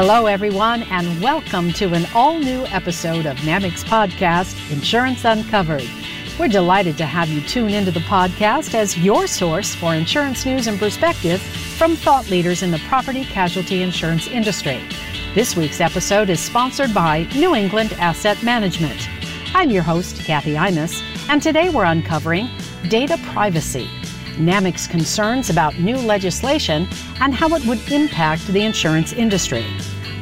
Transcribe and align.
Hello, 0.00 0.26
everyone, 0.26 0.84
and 0.84 1.20
welcome 1.20 1.72
to 1.72 1.92
an 1.92 2.06
all 2.14 2.38
new 2.38 2.64
episode 2.66 3.26
of 3.26 3.36
NAMIC's 3.38 3.82
podcast, 3.82 4.70
Insurance 4.70 5.24
Uncovered. 5.24 5.82
We're 6.38 6.46
delighted 6.46 6.96
to 6.98 7.04
have 7.04 7.28
you 7.28 7.40
tune 7.40 7.70
into 7.70 7.90
the 7.90 7.98
podcast 7.98 8.74
as 8.74 8.96
your 8.96 9.26
source 9.26 9.74
for 9.74 9.96
insurance 9.96 10.46
news 10.46 10.68
and 10.68 10.78
perspective 10.78 11.42
from 11.42 11.96
thought 11.96 12.30
leaders 12.30 12.62
in 12.62 12.70
the 12.70 12.78
property 12.86 13.24
casualty 13.24 13.82
insurance 13.82 14.28
industry. 14.28 14.80
This 15.34 15.56
week's 15.56 15.80
episode 15.80 16.30
is 16.30 16.38
sponsored 16.38 16.94
by 16.94 17.26
New 17.34 17.56
England 17.56 17.92
Asset 17.94 18.40
Management. 18.44 19.08
I'm 19.52 19.68
your 19.68 19.82
host, 19.82 20.20
Kathy 20.20 20.54
Imus, 20.54 21.02
and 21.28 21.42
today 21.42 21.70
we're 21.70 21.82
uncovering 21.82 22.48
data 22.88 23.18
privacy, 23.32 23.90
NAMIC's 24.38 24.86
concerns 24.86 25.50
about 25.50 25.78
new 25.78 25.96
legislation, 25.96 26.86
and 27.20 27.34
how 27.34 27.54
it 27.54 27.64
would 27.66 27.80
impact 27.90 28.46
the 28.48 28.62
insurance 28.62 29.12
industry. 29.12 29.64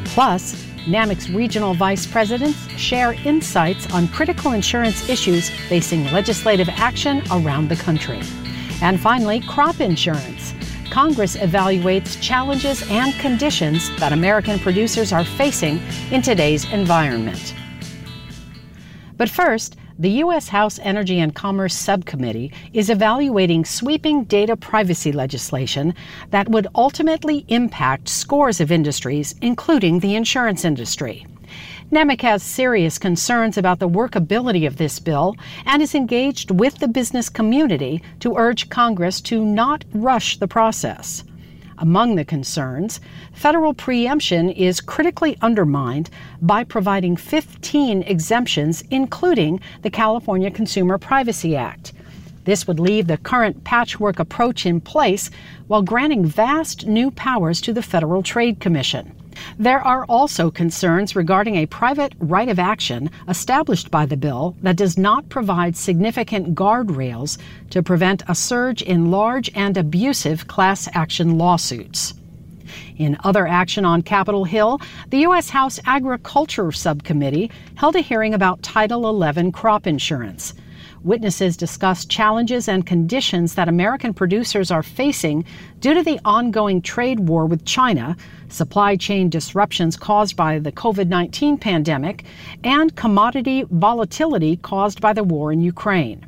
Plus, 0.06 0.66
NAMIC's 0.86 1.30
regional 1.30 1.74
vice 1.74 2.06
presidents 2.06 2.68
share 2.78 3.14
insights 3.24 3.92
on 3.92 4.08
critical 4.08 4.52
insurance 4.52 5.08
issues 5.08 5.50
facing 5.68 6.04
legislative 6.12 6.68
action 6.68 7.22
around 7.30 7.68
the 7.68 7.76
country. 7.76 8.20
And 8.82 9.00
finally, 9.00 9.40
crop 9.40 9.80
insurance. 9.80 10.54
Congress 10.90 11.36
evaluates 11.36 12.20
challenges 12.22 12.88
and 12.90 13.12
conditions 13.14 13.94
that 13.98 14.12
American 14.12 14.58
producers 14.58 15.12
are 15.12 15.24
facing 15.24 15.80
in 16.10 16.22
today's 16.22 16.64
environment. 16.72 17.54
But 19.16 19.28
first, 19.28 19.76
the 19.98 20.10
U.S. 20.10 20.48
House 20.48 20.78
Energy 20.82 21.20
and 21.20 21.34
Commerce 21.34 21.74
Subcommittee 21.74 22.52
is 22.74 22.90
evaluating 22.90 23.64
sweeping 23.64 24.24
data 24.24 24.54
privacy 24.54 25.10
legislation 25.10 25.94
that 26.30 26.50
would 26.50 26.66
ultimately 26.74 27.46
impact 27.48 28.08
scores 28.08 28.60
of 28.60 28.70
industries, 28.70 29.34
including 29.40 30.00
the 30.00 30.14
insurance 30.14 30.66
industry. 30.66 31.26
NAMIC 31.90 32.20
has 32.22 32.42
serious 32.42 32.98
concerns 32.98 33.56
about 33.56 33.78
the 33.78 33.88
workability 33.88 34.66
of 34.66 34.76
this 34.76 34.98
bill 34.98 35.34
and 35.64 35.80
is 35.80 35.94
engaged 35.94 36.50
with 36.50 36.76
the 36.78 36.88
business 36.88 37.30
community 37.30 38.02
to 38.20 38.36
urge 38.36 38.68
Congress 38.68 39.20
to 39.22 39.44
not 39.44 39.84
rush 39.94 40.36
the 40.38 40.48
process. 40.48 41.24
Among 41.78 42.16
the 42.16 42.24
concerns, 42.24 43.00
federal 43.32 43.74
preemption 43.74 44.48
is 44.50 44.80
critically 44.80 45.36
undermined 45.42 46.08
by 46.40 46.64
providing 46.64 47.16
15 47.16 48.02
exemptions, 48.02 48.82
including 48.90 49.60
the 49.82 49.90
California 49.90 50.50
Consumer 50.50 50.98
Privacy 50.98 51.54
Act. 51.54 51.92
This 52.44 52.66
would 52.66 52.78
leave 52.78 53.08
the 53.08 53.18
current 53.18 53.64
patchwork 53.64 54.18
approach 54.18 54.66
in 54.66 54.80
place 54.80 55.30
while 55.66 55.82
granting 55.82 56.24
vast 56.24 56.86
new 56.86 57.10
powers 57.10 57.60
to 57.62 57.72
the 57.72 57.82
Federal 57.82 58.22
Trade 58.22 58.60
Commission. 58.60 59.15
There 59.58 59.80
are 59.80 60.04
also 60.06 60.50
concerns 60.50 61.16
regarding 61.16 61.56
a 61.56 61.66
private 61.66 62.14
right 62.18 62.48
of 62.48 62.58
action 62.58 63.10
established 63.28 63.90
by 63.90 64.06
the 64.06 64.16
bill 64.16 64.56
that 64.62 64.76
does 64.76 64.96
not 64.96 65.28
provide 65.28 65.76
significant 65.76 66.54
guardrails 66.54 67.38
to 67.70 67.82
prevent 67.82 68.22
a 68.28 68.34
surge 68.34 68.82
in 68.82 69.10
large 69.10 69.50
and 69.54 69.76
abusive 69.76 70.46
class 70.46 70.88
action 70.94 71.38
lawsuits. 71.38 72.14
In 72.96 73.16
other 73.24 73.46
action 73.46 73.84
on 73.84 74.02
Capitol 74.02 74.44
Hill, 74.44 74.80
the 75.10 75.18
U.S. 75.18 75.50
House 75.50 75.78
Agriculture 75.84 76.72
Subcommittee 76.72 77.50
held 77.74 77.96
a 77.96 78.00
hearing 78.00 78.34
about 78.34 78.62
Title 78.62 79.08
11 79.08 79.52
crop 79.52 79.86
insurance. 79.86 80.54
Witnesses 81.06 81.56
discussed 81.56 82.10
challenges 82.10 82.68
and 82.68 82.84
conditions 82.84 83.54
that 83.54 83.68
American 83.68 84.12
producers 84.12 84.72
are 84.72 84.82
facing 84.82 85.44
due 85.78 85.94
to 85.94 86.02
the 86.02 86.18
ongoing 86.24 86.82
trade 86.82 87.20
war 87.20 87.46
with 87.46 87.64
China, 87.64 88.16
supply 88.48 88.96
chain 88.96 89.30
disruptions 89.30 89.96
caused 89.96 90.34
by 90.34 90.58
the 90.58 90.72
COVID 90.72 91.06
19 91.06 91.58
pandemic, 91.58 92.24
and 92.64 92.96
commodity 92.96 93.64
volatility 93.70 94.56
caused 94.56 95.00
by 95.00 95.12
the 95.12 95.22
war 95.22 95.52
in 95.52 95.60
Ukraine. 95.60 96.26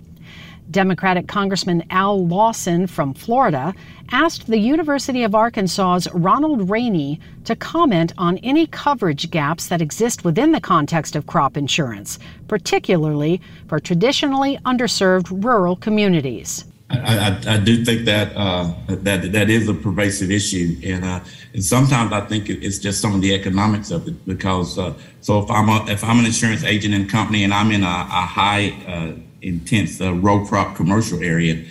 Democratic 0.71 1.29
Congressman 1.29 1.85
Al 1.91 2.27
Lawson 2.27 2.87
from 2.87 3.15
Florida 3.15 3.75
asked 4.11 4.47
the 4.47 4.59
University 4.59 5.23
of 5.23 5.35
Arkansas's 5.35 6.09
Ronald 6.13 6.71
Rainey 6.71 7.21
to 7.45 7.57
comment 7.57 8.13
on 8.19 8.39
any 8.39 8.67
coverage 8.67 9.31
gaps 9.31 9.69
that 9.69 9.81
exist 9.81 10.25
within 10.25 10.53
the 10.53 10.61
context 10.61 11.17
of 11.17 11.27
crop 11.27 11.57
insurance, 11.57 12.19
particularly 12.49 13.41
for 13.67 13.81
traditionally 13.81 14.59
underserved 14.65 15.45
rural 15.45 15.77
communities. 15.77 16.65
I, 16.91 17.41
I, 17.47 17.55
I 17.55 17.59
do 17.59 17.85
think 17.85 18.07
that 18.07 18.35
uh, 18.35 18.73
that 18.89 19.33
that 19.33 19.51
is 19.51 19.69
a 19.69 19.75
pervasive 19.75 20.31
issue, 20.31 20.77
and 20.83 21.05
uh, 21.05 21.21
and 21.53 21.63
sometimes 21.63 22.13
I 22.13 22.23
think 22.23 22.49
it's 22.49 22.79
just 22.79 23.03
some 23.03 23.15
of 23.15 23.21
the 23.21 23.35
economics 23.35 23.91
of 23.91 24.09
it. 24.09 24.25
Because 24.27 24.79
uh, 24.79 24.95
so 25.21 25.39
if 25.41 25.51
I'm 25.51 25.69
a, 25.69 25.85
if 25.91 26.03
I'm 26.03 26.19
an 26.19 26.25
insurance 26.25 26.65
agent 26.65 26.95
and 26.95 27.09
company 27.09 27.45
and 27.45 27.53
I'm 27.53 27.71
in 27.73 27.85
a, 27.85 27.87
a 27.87 28.25
high 28.25 28.71
uh, 28.87 29.13
intense 29.43 30.01
uh, 30.01 30.13
row 30.15 30.45
crop 30.45 30.77
commercial 30.77 31.23
area. 31.23 31.65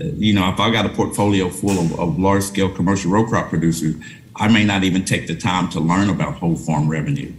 Uh, 0.00 0.04
you 0.16 0.32
know, 0.32 0.48
if 0.50 0.60
I 0.60 0.70
got 0.70 0.86
a 0.86 0.88
portfolio 0.88 1.48
full 1.48 1.78
of, 1.78 1.98
of 1.98 2.18
large 2.18 2.42
scale 2.42 2.68
commercial 2.68 3.10
row 3.10 3.24
crop 3.26 3.48
producers, 3.48 3.94
I 4.36 4.48
may 4.48 4.64
not 4.64 4.82
even 4.82 5.04
take 5.04 5.26
the 5.26 5.36
time 5.36 5.68
to 5.70 5.80
learn 5.80 6.10
about 6.10 6.34
whole 6.34 6.56
farm 6.56 6.88
revenue, 6.88 7.32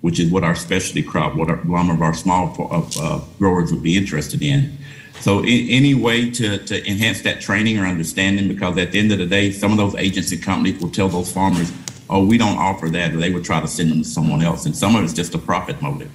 which 0.00 0.18
is 0.18 0.30
what 0.30 0.42
our 0.42 0.56
specialty 0.56 1.02
crop, 1.02 1.36
what 1.36 1.48
our, 1.48 1.62
some 1.62 1.90
of 1.90 2.02
our 2.02 2.14
small 2.14 2.54
uh, 3.00 3.20
growers 3.38 3.72
would 3.72 3.82
be 3.82 3.96
interested 3.96 4.42
in. 4.42 4.76
So, 5.20 5.40
in, 5.40 5.68
any 5.70 5.94
way 5.94 6.30
to, 6.30 6.58
to 6.58 6.86
enhance 6.88 7.22
that 7.22 7.40
training 7.40 7.78
or 7.78 7.86
understanding, 7.86 8.48
because 8.48 8.76
at 8.76 8.92
the 8.92 8.98
end 8.98 9.12
of 9.12 9.18
the 9.18 9.26
day, 9.26 9.50
some 9.50 9.70
of 9.70 9.78
those 9.78 9.94
agency 9.94 10.36
companies 10.36 10.80
will 10.80 10.90
tell 10.90 11.08
those 11.08 11.32
farmers, 11.32 11.72
oh, 12.10 12.24
we 12.24 12.38
don't 12.38 12.58
offer 12.58 12.88
that, 12.88 13.14
or 13.14 13.18
they 13.18 13.30
would 13.30 13.44
try 13.44 13.60
to 13.60 13.68
send 13.68 13.90
them 13.90 14.02
to 14.02 14.08
someone 14.08 14.42
else. 14.42 14.66
And 14.66 14.76
some 14.76 14.94
of 14.94 15.04
it's 15.04 15.12
just 15.12 15.34
a 15.34 15.38
profit 15.38 15.80
motive. 15.80 16.10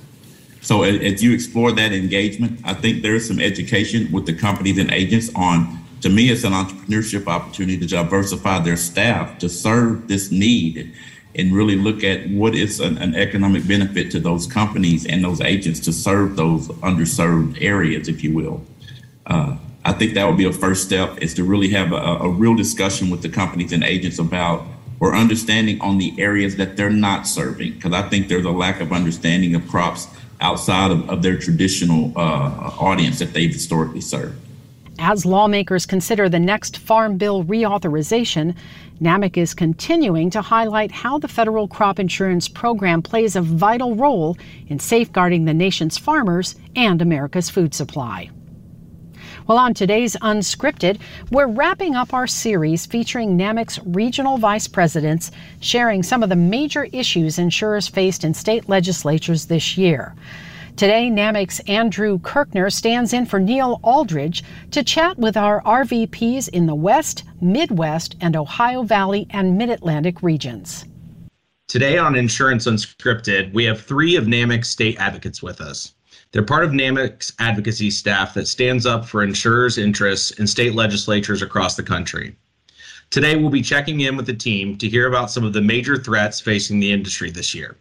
So 0.62 0.84
as 0.84 1.24
you 1.24 1.34
explore 1.34 1.72
that 1.72 1.92
engagement, 1.92 2.62
I 2.64 2.76
think 2.76 3.02
there 3.02 3.16
is 3.16 3.28
some 3.28 3.40
education 3.40 4.12
with 4.12 4.28
the 4.28 4.34
companies 4.34 4.78
and 4.78 4.92
agents 4.92 5.32
on, 5.36 5.80
to 6.02 6.10
me, 6.10 6.30
it's 6.30 6.44
an 6.44 6.54
entrepreneurship 6.54 7.28
opportunity 7.28 7.80
to 7.80 7.88
diversify 7.88 8.60
their 8.60 8.78
staff 8.78 9.40
to 9.40 9.50
serve 9.50 10.08
this 10.08 10.32
need 10.32 10.94
and 11.36 11.52
really 11.52 11.76
look 11.76 12.04
at 12.04 12.30
what 12.30 12.54
is 12.54 12.80
an, 12.80 12.98
an 13.00 13.16
economic 13.16 13.68
benefit 13.68 14.12
to 14.12 14.20
those 14.20 14.46
companies 14.46 15.06
and 15.06 15.24
those 15.24 15.42
agents 15.42 15.80
to 15.80 15.94
serve 15.94 16.36
those 16.36 16.68
underserved 16.68 17.58
areas, 17.60 18.08
if 18.08 18.24
you 18.24 18.34
will. 18.34 18.64
Uh, 19.26 19.58
I 19.84 19.94
think 19.94 20.14
that 20.14 20.28
would 20.28 20.38
be 20.38 20.46
a 20.46 20.54
first 20.54 20.86
step 20.86 21.18
is 21.20 21.34
to 21.36 21.44
really 21.44 21.70
have 21.70 21.92
a, 21.92 21.96
a 21.96 22.30
real 22.30 22.56
discussion 22.56 23.10
with 23.10 23.24
the 23.24 23.30
companies 23.30 23.72
and 23.72 23.84
agents 23.84 24.20
about 24.20 24.66
or 25.00 25.16
understanding 25.16 25.82
on 25.82 25.98
the 25.98 26.14
areas 26.20 26.58
that 26.58 26.78
they're 26.78 26.92
not 26.92 27.26
serving. 27.26 27.74
Because 27.74 27.94
I 27.94 28.08
think 28.08 28.28
there's 28.28 28.46
a 28.46 28.52
lack 28.52 28.80
of 28.82 28.92
understanding 28.92 29.56
of 29.56 29.68
crops 29.68 30.08
outside 30.42 30.92
of, 30.92 31.10
of 31.10 31.22
their 31.22 31.38
traditional 31.38 32.12
uh, 32.16 32.72
audience 32.80 33.20
that 33.20 33.34
they've 33.34 33.54
historically 33.54 34.02
served. 34.02 34.38
As 35.00 35.26
lawmakers 35.26 35.86
consider 35.86 36.30
the 36.30 36.40
next 36.40 36.78
Farm 36.78 37.18
Bill 37.18 37.44
reauthorization, 37.44 38.56
NAMIC 39.02 39.38
is 39.38 39.56
continuing 39.56 40.30
to 40.30 40.42
highlight 40.42 40.92
how 40.92 41.18
the 41.18 41.28
federal 41.28 41.68
crop 41.68 41.98
insurance 41.98 42.48
program 42.48 43.02
plays 43.02 43.36
a 43.36 43.42
vital 43.42 43.96
role 43.96 44.38
in 44.68 44.78
safeguarding 44.78 45.46
the 45.46 45.56
nation's 45.56 45.98
farmers 45.98 46.56
and 46.76 47.02
America's 47.02 47.50
food 47.50 47.74
supply. 47.74 48.30
Well, 49.52 49.60
on 49.60 49.74
today's 49.74 50.16
Unscripted, 50.22 51.02
we're 51.30 51.46
wrapping 51.46 51.94
up 51.94 52.14
our 52.14 52.26
series 52.26 52.86
featuring 52.86 53.38
NAMIC's 53.38 53.82
regional 53.84 54.38
vice 54.38 54.66
presidents 54.66 55.30
sharing 55.60 56.04
some 56.04 56.24
of 56.24 56.30
the 56.30 56.38
major 56.38 56.86
issues 56.94 57.38
insurers 57.38 57.86
faced 57.86 58.24
in 58.24 58.34
state 58.34 58.70
legislatures 58.70 59.48
this 59.48 59.78
year. 59.78 60.16
Today, 60.78 61.10
NAMIC's 61.10 61.60
Andrew 61.68 62.18
Kirkner 62.20 62.70
stands 62.70 63.12
in 63.12 63.26
for 63.26 63.42
Neil 63.42 63.82
Alldredge 63.84 64.42
to 64.72 64.84
chat 64.84 65.18
with 65.18 65.36
our 65.36 65.62
RVPs 65.64 66.48
in 66.48 66.66
the 66.66 66.74
West, 66.74 67.26
Midwest, 67.42 68.16
and 68.22 68.38
Ohio 68.38 68.84
Valley 68.84 69.28
and 69.32 69.58
Mid 69.58 69.70
Atlantic 69.70 70.24
regions. 70.24 70.86
Today 71.68 71.98
on 71.98 72.16
Insurance 72.16 72.68
Unscripted, 72.68 73.54
we 73.54 73.66
have 73.66 73.82
three 73.82 74.16
of 74.16 74.28
NAMIC's 74.28 74.70
state 74.70 74.98
advocates 74.98 75.44
with 75.44 75.60
us. 75.60 75.94
They're 76.32 76.44
part 76.44 76.64
of 76.64 76.72
NAMIC's 76.72 77.34
advocacy 77.40 77.92
staff 77.92 78.34
that 78.36 78.48
stands 78.48 78.86
up 78.86 79.06
for 79.06 79.22
insurers' 79.22 79.78
interests 79.78 80.32
in 80.32 80.48
state 80.48 80.74
legislatures 80.74 81.42
across 81.42 81.76
the 81.76 81.84
country. 81.84 82.38
Today, 83.10 83.36
we'll 83.36 83.50
be 83.50 83.62
checking 83.62 84.00
in 84.00 84.16
with 84.16 84.26
the 84.26 84.34
team 84.34 84.78
to 84.78 84.88
hear 84.88 85.08
about 85.08 85.30
some 85.30 85.44
of 85.44 85.52
the 85.52 85.62
major 85.62 85.98
threats 85.98 86.40
facing 86.40 86.80
the 86.80 86.94
industry 86.94 87.30
this 87.30 87.54
year. 87.54 87.76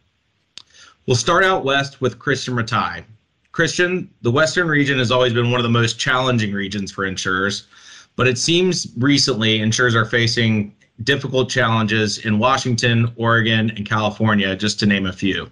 We'll 1.06 1.17
start 1.17 1.44
out 1.44 1.64
west 1.64 2.00
with 2.00 2.19
Christian 2.19 2.55
Rataj. 2.55 3.05
Christian, 3.52 4.11
the 4.23 4.32
Western 4.32 4.67
region 4.67 4.99
has 4.99 5.12
always 5.12 5.32
been 5.32 5.53
one 5.53 5.61
of 5.61 5.64
the 5.64 5.69
most 5.69 6.00
challenging 6.00 6.53
regions 6.53 6.91
for 6.91 7.05
insurers, 7.05 7.69
but 8.17 8.26
it 8.26 8.38
seems 8.38 8.88
recently 8.96 9.61
insurers 9.61 9.94
are 9.94 10.05
facing 10.05 10.75
difficult 11.05 11.49
challenges 11.49 12.19
in 12.19 12.41
Washington, 12.41 13.12
Oregon, 13.14 13.70
and 13.70 13.87
California, 13.87 14.56
just 14.56 14.81
to 14.81 14.87
name 14.87 15.06
a 15.06 15.12
few. 15.12 15.50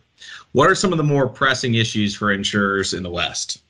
What 0.52 0.70
are 0.70 0.74
some 0.74 0.92
of 0.92 0.98
the 0.98 1.04
more 1.04 1.28
pressing 1.28 1.74
issues 1.74 2.14
for 2.14 2.32
insurers 2.32 2.94
in 2.94 3.02
the 3.02 3.10
West? 3.10 3.62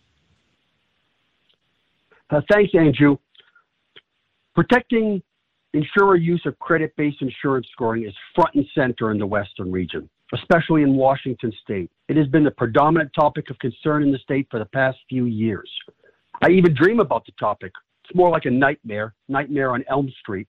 Uh, 2.31 2.41
thanks, 2.50 2.75
Andrew. 2.75 3.17
Protecting 4.55 5.23
insurer 5.73 6.17
use 6.17 6.43
of 6.47 6.59
credit 6.59 6.95
based 6.97 7.23
insurance 7.23 7.67
scoring 7.73 8.05
is 8.05 8.15
front 8.35 8.55
and 8.55 8.67
center 8.75 9.11
in 9.11 9.19
the 9.19 9.27
Western 9.27 9.71
region, 9.71 10.09
especially 10.35 10.83
in 10.83 10.95
Washington 10.95 11.53
state. 11.62 11.91
It 12.09 12.17
has 12.17 12.27
been 12.27 12.45
the 12.45 12.50
predominant 12.50 13.11
topic 13.15 13.50
of 13.50 13.59
concern 13.59 14.03
in 14.03 14.11
the 14.11 14.19
state 14.19 14.47
for 14.50 14.59
the 14.59 14.67
past 14.67 14.99
few 15.09 15.27
years. 15.27 15.71
I 16.43 16.50
even 16.50 16.75
dream 16.75 17.00
about 17.00 17.27
the 17.27 17.33
topic. 17.33 17.73
It's 18.05 18.17
more 18.17 18.31
like 18.31 18.47
a 18.47 18.50
nightmare, 18.50 19.15
nightmare 19.29 19.73
on 19.73 19.85
Elm 19.89 20.11
Street, 20.21 20.49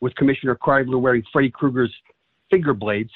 with 0.00 0.14
Commissioner 0.16 0.56
Kreidler 0.56 1.00
wearing 1.00 1.22
Freddy 1.32 1.50
Krueger's 1.50 1.94
finger 2.50 2.74
blades. 2.74 3.10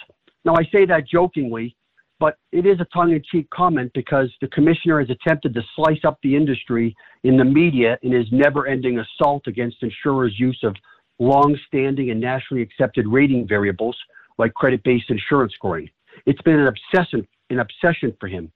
Now, 0.44 0.54
I 0.54 0.64
say 0.72 0.84
that 0.86 1.06
jokingly, 1.06 1.76
but 2.20 2.36
it 2.52 2.66
is 2.66 2.78
a 2.80 2.86
tongue 2.94 3.12
in 3.12 3.22
cheek 3.32 3.48
comment 3.50 3.90
because 3.94 4.30
the 4.42 4.48
commissioner 4.48 5.00
has 5.00 5.08
attempted 5.08 5.54
to 5.54 5.62
slice 5.74 6.04
up 6.04 6.18
the 6.22 6.36
industry 6.36 6.94
in 7.24 7.36
the 7.38 7.44
media 7.44 7.98
in 8.02 8.12
his 8.12 8.26
never 8.30 8.66
ending 8.66 9.00
assault 9.00 9.46
against 9.46 9.82
insurers' 9.82 10.38
use 10.38 10.60
of 10.62 10.76
long 11.18 11.58
standing 11.66 12.10
and 12.10 12.20
nationally 12.20 12.62
accepted 12.62 13.06
rating 13.08 13.48
variables 13.48 13.96
like 14.38 14.52
credit 14.54 14.82
based 14.84 15.10
insurance 15.10 15.54
scoring. 15.54 15.88
It's 16.26 16.40
been 16.42 16.58
an 16.58 16.68
obsession, 16.68 17.26
an 17.48 17.60
obsession 17.60 18.14
for 18.20 18.28
him. 18.28 18.52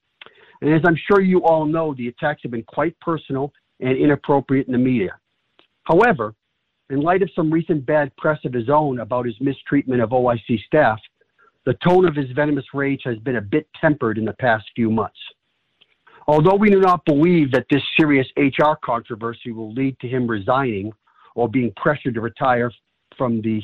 And 0.61 0.72
as 0.72 0.82
I'm 0.87 0.96
sure 1.08 1.22
you 1.22 1.43
all 1.44 1.64
know, 1.64 1.94
the 1.94 2.08
attacks 2.08 2.43
have 2.43 2.52
been 2.52 2.62
quite 2.64 2.99
personal 3.00 3.52
and 3.81 3.96
inappropriate 3.96 4.66
in 4.66 4.72
the 4.72 4.78
media. 4.78 5.16
However, 5.84 6.34
in 6.90 7.00
light 7.00 7.22
of 7.22 7.31
some 7.34 7.50
recent 7.50 7.84
bad 7.87 8.14
press 8.16 8.38
of 8.44 8.52
his 8.52 8.69
own 8.69 9.00
about 9.00 9.26
his 9.26 9.34
mistreatment 9.40 10.02
of 10.02 10.11
OIC 10.11 10.62
staff, 10.66 10.99
the 11.66 11.75
tone 11.87 12.06
of 12.06 12.14
his 12.14 12.31
venomous 12.32 12.66
rage 12.75 13.02
has 13.05 13.19
been 13.19 13.37
a 13.37 13.40
bit 13.40 13.66
tempered 13.81 14.19
in 14.19 14.25
the 14.25 14.34
past 14.34 14.64
few 14.75 14.90
months. 14.90 15.19
Although 16.26 16.56
we 16.56 16.70
do 16.70 16.81
not 16.81 17.05
believe 17.05 17.52
that 17.52 17.66
this 17.70 17.82
serious 17.99 18.26
HR 18.37 18.75
controversy 18.82 19.52
will 19.52 19.72
lead 19.72 19.99
to 20.00 20.08
him 20.08 20.26
resigning 20.26 20.93
or 21.34 21.49
being 21.49 21.72
pressured 21.76 22.14
to 22.14 22.20
retire 22.20 22.70
from 23.16 23.43
the 23.43 23.62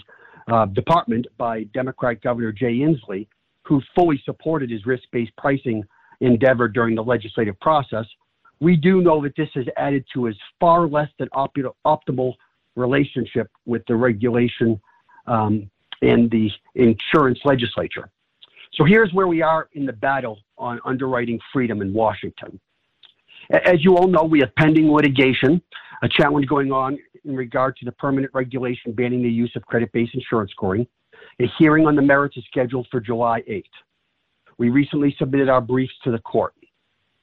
uh, 0.50 0.66
department 0.66 1.26
by 1.38 1.64
Democrat 1.74 2.20
Governor 2.22 2.52
Jay 2.52 2.78
Inslee, 2.78 3.26
who 3.64 3.80
fully 3.94 4.20
supported 4.24 4.70
his 4.70 4.84
risk 4.84 5.04
based 5.12 5.32
pricing 5.38 5.82
endeavor 6.20 6.68
during 6.68 6.94
the 6.94 7.02
legislative 7.02 7.58
process, 7.60 8.04
we 8.60 8.76
do 8.76 9.00
know 9.00 9.22
that 9.22 9.34
this 9.36 9.48
has 9.54 9.64
added 9.78 10.04
to 10.12 10.26
his 10.26 10.36
far 10.58 10.86
less 10.86 11.08
than 11.18 11.28
optimal 11.30 12.34
relationship 12.76 13.50
with 13.64 13.82
the 13.88 13.96
regulation 13.96 14.78
um, 15.26 15.70
and 16.02 16.30
the 16.30 16.50
insurance 16.74 17.38
legislature. 17.44 18.10
So 18.74 18.84
here's 18.84 19.12
where 19.12 19.26
we 19.26 19.42
are 19.42 19.68
in 19.74 19.84
the 19.84 19.92
battle 19.92 20.38
on 20.56 20.80
underwriting 20.84 21.38
freedom 21.52 21.82
in 21.82 21.92
Washington. 21.92 22.60
As 23.50 23.84
you 23.84 23.96
all 23.96 24.06
know, 24.06 24.22
we 24.22 24.40
have 24.40 24.54
pending 24.54 24.90
litigation, 24.90 25.60
a 26.02 26.08
challenge 26.08 26.46
going 26.46 26.70
on 26.70 26.98
in 27.24 27.34
regard 27.34 27.76
to 27.76 27.84
the 27.84 27.92
permanent 27.92 28.32
regulation 28.32 28.92
banning 28.92 29.22
the 29.22 29.28
use 29.28 29.52
of 29.56 29.66
credit 29.66 29.90
based 29.92 30.14
insurance 30.14 30.52
scoring. 30.52 30.86
A 31.40 31.46
hearing 31.58 31.86
on 31.86 31.96
the 31.96 32.02
merits 32.02 32.36
is 32.36 32.44
scheduled 32.46 32.86
for 32.90 33.00
July 33.00 33.42
8th. 33.42 33.64
We 34.58 34.68
recently 34.68 35.14
submitted 35.18 35.48
our 35.48 35.60
briefs 35.60 35.92
to 36.04 36.10
the 36.10 36.18
court. 36.18 36.54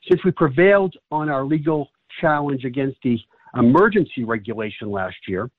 Since 0.10 0.24
we 0.24 0.32
prevailed 0.32 0.96
on 1.12 1.30
our 1.30 1.46
legal 1.46 1.90
challenge 2.20 2.66
against 2.66 2.98
the 3.04 3.20
emergency 3.56 4.24
regulation 4.24 4.92
last 4.92 5.18
year, 5.28 5.50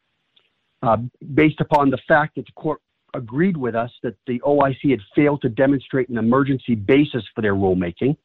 uh, 0.82 0.96
based 1.34 1.60
upon 1.60 1.90
the 1.90 1.98
fact 2.06 2.36
that 2.36 2.46
the 2.46 2.52
court 2.52 2.80
agreed 3.14 3.56
with 3.56 3.74
us 3.74 3.90
that 4.02 4.14
the 4.26 4.40
OIC 4.40 4.90
had 4.90 5.00
failed 5.14 5.42
to 5.42 5.48
demonstrate 5.48 6.08
an 6.08 6.18
emergency 6.18 6.74
basis 6.74 7.24
for 7.34 7.42
their 7.42 7.54
rulemaking. 7.54 8.16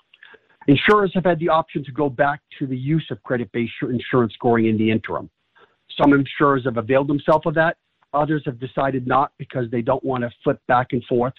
Insurers 0.68 1.12
have 1.14 1.26
had 1.26 1.40
the 1.40 1.50
option 1.50 1.84
to 1.84 1.92
go 1.92 2.10
back 2.10 2.42
to 2.60 2.68
the 2.68 2.78
use 2.78 3.06
of 3.12 3.22
credit 3.24 3.52
based 3.52 3.74
insurance 3.82 4.34
scoring 4.34 4.68
in 4.68 4.78
the 4.78 4.90
interim. 4.90 5.30
Some 6.02 6.14
insurers 6.14 6.64
have 6.66 6.78
availed 6.78 7.08
themselves 7.08 7.46
of 7.46 7.54
that. 7.56 7.78
Others 8.14 8.44
have 8.46 8.60
decided 8.60 9.08
not 9.08 9.32
because 9.38 9.70
they 9.72 9.82
don't 9.82 10.04
want 10.04 10.24
to 10.24 10.30
flip 10.44 10.62
back 10.68 10.88
and 10.94 11.04
forth, 11.06 11.34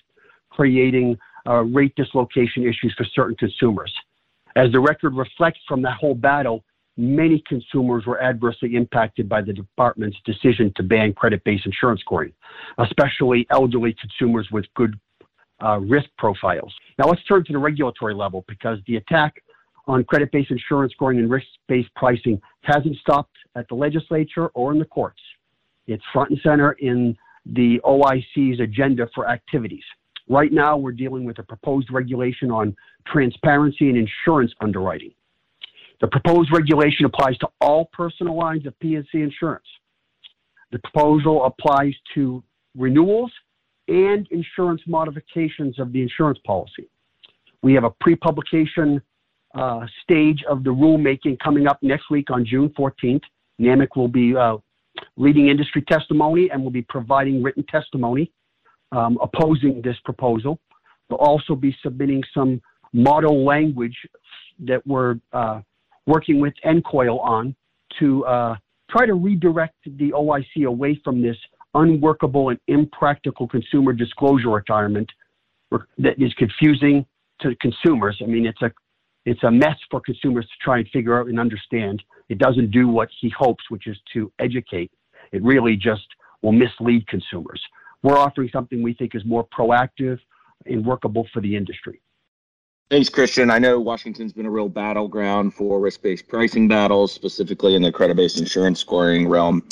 creating 0.50 1.17
uh, 1.47 1.62
rate 1.62 1.94
dislocation 1.97 2.62
issues 2.64 2.94
for 2.97 3.05
certain 3.14 3.37
consumers. 3.37 3.93
As 4.56 4.70
the 4.73 4.81
record 4.81 5.14
reflects 5.14 5.61
from 5.67 5.82
that 5.82 5.94
whole 5.94 6.14
battle, 6.14 6.64
many 6.96 7.43
consumers 7.46 8.06
were 8.06 8.23
adversely 8.23 8.76
impacted 8.76 9.29
by 9.29 9.43
the 9.43 9.52
department's 9.52 10.17
decision 10.25 10.73
to 10.76 10.82
ban 10.82 11.12
credit-based 11.12 11.67
insurance 11.67 12.00
scoring, 12.00 12.32
especially 12.79 13.46
elderly 13.50 13.94
consumers 14.00 14.49
with 14.52 14.64
good 14.75 14.99
uh, 15.64 15.79
risk 15.81 16.08
profiles. 16.19 16.73
Now 16.99 17.06
let's 17.06 17.25
turn 17.25 17.44
to 17.46 17.52
the 17.52 17.58
regulatory 17.58 18.14
level 18.14 18.44
because 18.49 18.79
the 18.87 18.96
attack 18.96 19.43
on 19.87 20.05
credit-based 20.05 20.50
insurance 20.50 20.93
scoring 20.93 21.19
and 21.19 21.31
risk-based 21.31 21.91
pricing 21.94 22.41
hasn't 22.62 22.97
stopped 22.97 23.37
at 23.55 23.69
the 23.69 23.75
legislature 23.75 24.49
or 24.49 24.73
in 24.73 24.79
the 24.79 24.85
courts. 24.85 25.20
It's 25.87 26.02
front 26.12 26.31
and 26.31 26.40
center 26.43 26.73
in 26.73 27.17
the 27.44 27.81
OIC's 27.85 28.61
agenda 28.61 29.08
for 29.14 29.29
activities. 29.29 29.85
Right 30.29 30.52
now, 30.52 30.79
we're 30.79 30.93
dealing 30.93 31.25
with 31.25 31.38
a 31.38 31.43
proposed 31.43 31.90
regulation 31.90 32.50
on 32.50 32.75
transparency 33.06 33.90
and 33.90 33.99
insurance 33.99 34.52
underwriting. 34.62 35.12
The 36.04 36.10
proposed 36.10 36.52
regulation 36.52 37.06
applies 37.06 37.38
to 37.38 37.48
all 37.62 37.86
personal 37.86 38.36
lines 38.36 38.66
of 38.66 38.78
P&C 38.78 39.08
insurance. 39.14 39.64
The 40.70 40.78
proposal 40.80 41.46
applies 41.46 41.94
to 42.14 42.44
renewals 42.76 43.32
and 43.88 44.28
insurance 44.30 44.82
modifications 44.86 45.78
of 45.78 45.94
the 45.94 46.02
insurance 46.02 46.38
policy. 46.44 46.90
We 47.62 47.72
have 47.72 47.84
a 47.84 47.90
pre-publication 48.02 49.00
uh, 49.54 49.86
stage 50.02 50.44
of 50.46 50.62
the 50.62 50.68
rulemaking 50.68 51.38
coming 51.38 51.66
up 51.66 51.82
next 51.82 52.10
week 52.10 52.30
on 52.30 52.44
June 52.44 52.68
14th. 52.78 53.22
NAMIC 53.58 53.96
will 53.96 54.06
be 54.06 54.36
uh, 54.36 54.58
leading 55.16 55.48
industry 55.48 55.80
testimony 55.88 56.50
and 56.50 56.62
will 56.62 56.70
be 56.70 56.82
providing 56.82 57.42
written 57.42 57.64
testimony 57.64 58.30
um, 58.92 59.16
opposing 59.22 59.80
this 59.80 59.96
proposal. 60.04 60.60
We'll 61.08 61.20
also 61.20 61.54
be 61.54 61.74
submitting 61.82 62.22
some 62.34 62.60
model 62.92 63.42
language 63.42 63.96
that 64.66 64.86
we're 64.86 65.16
uh, 65.32 65.62
working 66.06 66.40
with 66.40 66.54
NCOIL 66.64 67.20
on 67.20 67.54
to 67.98 68.24
uh, 68.26 68.56
try 68.90 69.06
to 69.06 69.14
redirect 69.14 69.76
the 69.84 70.10
OIC 70.12 70.66
away 70.66 71.00
from 71.04 71.22
this 71.22 71.36
unworkable 71.74 72.50
and 72.50 72.58
impractical 72.68 73.48
consumer 73.48 73.92
disclosure 73.92 74.50
requirement 74.50 75.10
that 75.98 76.14
is 76.18 76.32
confusing 76.34 77.04
to 77.40 77.54
consumers. 77.56 78.16
I 78.22 78.26
mean, 78.26 78.46
it's 78.46 78.62
a 78.62 78.70
it's 79.26 79.42
a 79.42 79.50
mess 79.50 79.76
for 79.90 80.00
consumers 80.00 80.44
to 80.44 80.52
try 80.62 80.78
and 80.78 80.88
figure 80.90 81.18
out 81.18 81.28
and 81.28 81.40
understand. 81.40 82.02
It 82.28 82.38
doesn't 82.38 82.70
do 82.70 82.88
what 82.88 83.08
he 83.20 83.32
hopes, 83.36 83.64
which 83.70 83.86
is 83.86 83.96
to 84.12 84.30
educate. 84.38 84.92
It 85.32 85.42
really 85.42 85.76
just 85.76 86.06
will 86.42 86.52
mislead 86.52 87.06
consumers. 87.06 87.60
We're 88.02 88.18
offering 88.18 88.50
something 88.52 88.82
we 88.82 88.92
think 88.92 89.14
is 89.14 89.25
more 89.25 89.46
proactive 89.46 90.18
and 90.66 90.84
workable 90.84 91.26
for 91.32 91.40
the 91.40 91.56
industry. 91.56 92.02
Thanks, 92.91 93.09
Christian. 93.09 93.50
I 93.50 93.59
know 93.59 93.81
Washington's 93.81 94.33
been 94.33 94.45
a 94.45 94.50
real 94.50 94.69
battleground 94.69 95.55
for 95.55 95.81
risk 95.81 96.03
based 96.03 96.29
pricing 96.29 96.69
battles, 96.69 97.12
specifically 97.12 97.75
in 97.75 97.83
the 97.83 97.91
credit 97.91 98.17
based 98.17 98.38
insurance 98.38 98.79
scoring 98.79 99.26
realm. 99.26 99.67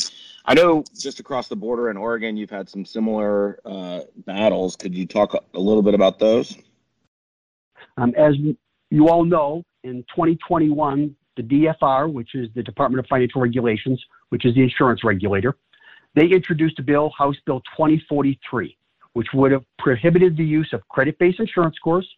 I 0.46 0.54
know 0.54 0.82
just 0.98 1.20
across 1.20 1.46
the 1.46 1.54
border 1.54 1.90
in 1.90 1.96
Oregon, 1.96 2.36
you've 2.36 2.50
had 2.50 2.68
some 2.68 2.84
similar 2.84 3.60
uh, 3.64 4.00
battles. 4.26 4.76
Could 4.76 4.94
you 4.94 5.06
talk 5.06 5.34
a 5.34 5.58
little 5.58 5.82
bit 5.82 5.94
about 5.94 6.18
those? 6.18 6.56
Um, 7.96 8.14
as 8.16 8.34
you 8.90 9.08
all 9.08 9.24
know, 9.24 9.62
in 9.84 10.04
2021, 10.14 11.14
the 11.36 11.42
DFR, 11.42 12.12
which 12.12 12.34
is 12.34 12.48
the 12.54 12.62
Department 12.62 13.00
of 13.00 13.06
Financial 13.08 13.40
Regulations, 13.40 14.02
which 14.30 14.44
is 14.44 14.54
the 14.54 14.62
insurance 14.62 15.04
regulator, 15.04 15.56
they 16.14 16.26
introduced 16.26 16.78
a 16.78 16.82
bill, 16.82 17.10
House 17.16 17.36
Bill 17.46 17.60
2043, 17.76 18.76
which 19.12 19.28
would 19.34 19.52
have 19.52 19.64
prohibited 19.78 20.36
the 20.36 20.44
use 20.44 20.70
of 20.72 20.86
credit 20.88 21.18
based 21.18 21.40
insurance 21.40 21.76
scores, 21.76 22.08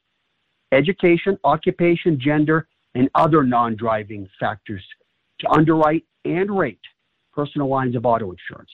education, 0.72 1.38
occupation, 1.44 2.18
gender, 2.20 2.68
and 2.94 3.08
other 3.14 3.42
non 3.42 3.76
driving 3.76 4.28
factors 4.38 4.82
to 5.40 5.50
underwrite 5.50 6.04
and 6.24 6.56
rate 6.56 6.80
personal 7.32 7.68
lines 7.68 7.96
of 7.96 8.06
auto 8.06 8.30
insurance. 8.30 8.70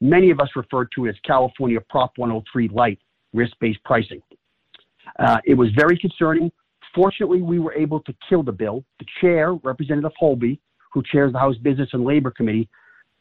Many 0.00 0.30
of 0.30 0.40
us 0.40 0.48
refer 0.56 0.86
to 0.96 1.06
it 1.06 1.10
as 1.10 1.16
California 1.26 1.78
Prop 1.88 2.12
103 2.16 2.68
Light 2.68 2.98
risk 3.32 3.52
based 3.60 3.82
pricing. 3.84 4.22
Uh, 5.18 5.38
it 5.44 5.54
was 5.54 5.68
very 5.76 5.98
concerning. 5.98 6.50
Fortunately, 6.94 7.42
we 7.42 7.58
were 7.58 7.74
able 7.74 8.00
to 8.00 8.14
kill 8.28 8.42
the 8.42 8.52
bill. 8.52 8.82
The 8.98 9.06
chair, 9.20 9.54
Representative 9.54 10.12
Holvey, 10.20 10.58
who 10.92 11.02
chairs 11.12 11.32
the 11.32 11.38
House 11.38 11.56
Business 11.58 11.88
and 11.92 12.04
Labor 12.04 12.30
Committee, 12.30 12.68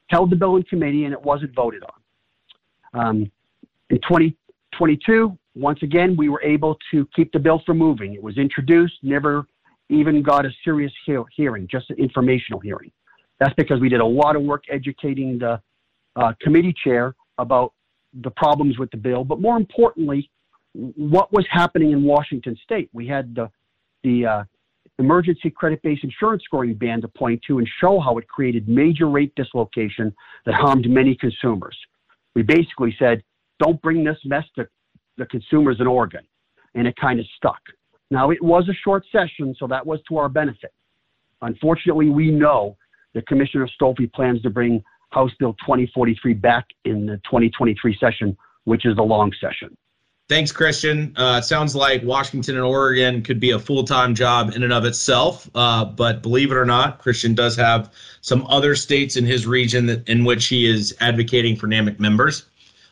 held 0.08 0.32
the 0.32 0.36
bill 0.36 0.56
in 0.56 0.64
committee 0.64 1.06
and 1.06 1.14
it 1.14 1.22
wasn't 1.22 1.54
voted 1.54 1.84
on. 1.84 3.02
Um, 3.02 3.32
in 3.90 4.00
2022, 4.74 5.38
once 5.56 5.80
again, 5.82 6.16
we 6.18 6.30
were 6.30 6.42
able 6.42 6.78
to 6.92 7.08
keep 7.16 7.32
the 7.32 7.40
bill 7.40 7.62
from 7.66 7.78
moving. 7.78 8.14
It 8.14 8.24
was 8.24 8.38
introduced, 8.38 8.96
never 9.04 9.46
even 9.90 10.22
got 10.22 10.46
a 10.46 10.50
serious 10.64 10.92
he- 11.06 11.18
hearing, 11.36 11.68
just 11.70 11.90
an 11.90 11.98
informational 11.98 12.60
hearing. 12.60 12.92
That's 13.40 13.54
because 13.56 13.80
we 13.80 13.90
did 13.90 14.02
a 14.02 14.06
lot 14.06 14.36
of 14.36 14.44
work 14.44 14.64
educating 14.70 15.40
the 15.40 15.62
uh, 16.16 16.34
committee 16.42 16.74
chair 16.84 17.16
about 17.38 17.74
the 18.22 18.32
problems 18.32 18.78
with 18.78 18.92
the 18.92 18.98
bill, 18.98 19.24
but 19.24 19.40
more 19.40 19.58
importantly, 19.58 20.30
what 20.74 21.32
was 21.34 21.46
happening 21.50 21.92
in 21.92 22.04
Washington 22.04 22.58
state. 22.64 22.90
We 22.94 23.08
had 23.08 23.36
the, 23.36 23.50
the 24.04 24.26
uh, 24.26 24.44
emergency 25.00 25.50
credit-based 25.50 26.04
insurance 26.04 26.44
scoring 26.44 26.76
ban 26.76 27.02
to 27.02 27.08
point 27.08 27.42
to 27.48 27.58
and 27.58 27.68
show 27.80 28.00
how 28.00 28.18
it 28.18 28.28
created 28.28 28.68
major 28.68 29.10
rate 29.10 29.34
dislocation 29.36 30.14
that 30.46 30.56
harmed 30.56 30.90
many 30.90 31.16
consumers. 31.16 31.78
We 32.36 32.44
basically 32.44 32.96
said, 33.00 33.24
don't 33.60 33.82
bring 33.82 34.04
this 34.04 34.18
mess 34.26 34.46
to 34.56 34.68
the 35.18 35.26
consumers 35.28 35.78
in 35.80 35.88
Oregon. 35.88 36.22
And 36.76 36.88
it 36.88 36.96
kind 36.96 37.20
of 37.20 37.26
stuck. 37.36 37.60
Now, 38.12 38.32
it 38.32 38.42
was 38.42 38.68
a 38.70 38.74
short 38.74 39.06
session, 39.12 39.56
so 39.60 39.68
that 39.68 39.86
was 39.86 40.00
to 40.10 40.18
our 40.18 40.30
benefit. 40.30 40.74
Unfortunately, 41.42 42.10
we 42.10 42.32
know 42.32 42.78
that 43.14 43.28
Commissioner 43.28 43.68
Stolfi 43.80 44.12
plans 44.12 44.42
to 44.44 44.50
bring 44.50 44.84
House 45.12 45.32
Bill 45.40 45.54
2043 45.54 46.34
back 46.34 46.66
in 46.86 47.06
the 47.06 47.18
2023 47.26 47.98
session, 48.00 48.38
which 48.66 48.86
is 48.86 48.96
the 48.96 49.04
long 49.04 49.32
session. 49.40 49.76
Thanks, 50.28 50.52
Christian. 50.52 51.16
Uh, 51.18 51.40
it 51.42 51.46
sounds 51.46 51.76
like 51.76 52.04
Washington 52.04 52.56
and 52.56 52.64
Oregon 52.64 53.24
could 53.24 53.40
be 53.40 53.50
a 53.50 53.58
full 53.58 53.84
time 53.84 54.14
job 54.14 54.52
in 54.56 54.62
and 54.62 54.72
of 54.72 54.86
itself. 54.86 55.50
Uh, 55.56 55.86
but 55.86 56.22
believe 56.22 56.52
it 56.52 56.56
or 56.56 56.66
not, 56.66 57.00
Christian 57.00 57.34
does 57.34 57.56
have 57.56 57.92
some 58.22 58.46
other 58.48 58.76
states 58.76 59.18
in 59.18 59.26
his 59.26 59.48
region 59.48 59.88
that, 59.88 60.08
in 60.08 60.24
which 60.24 60.46
he 60.46 60.70
is 60.70 60.96
advocating 61.00 61.56
for 61.56 61.68
NAMIC 61.68 62.00
members. 62.00 62.46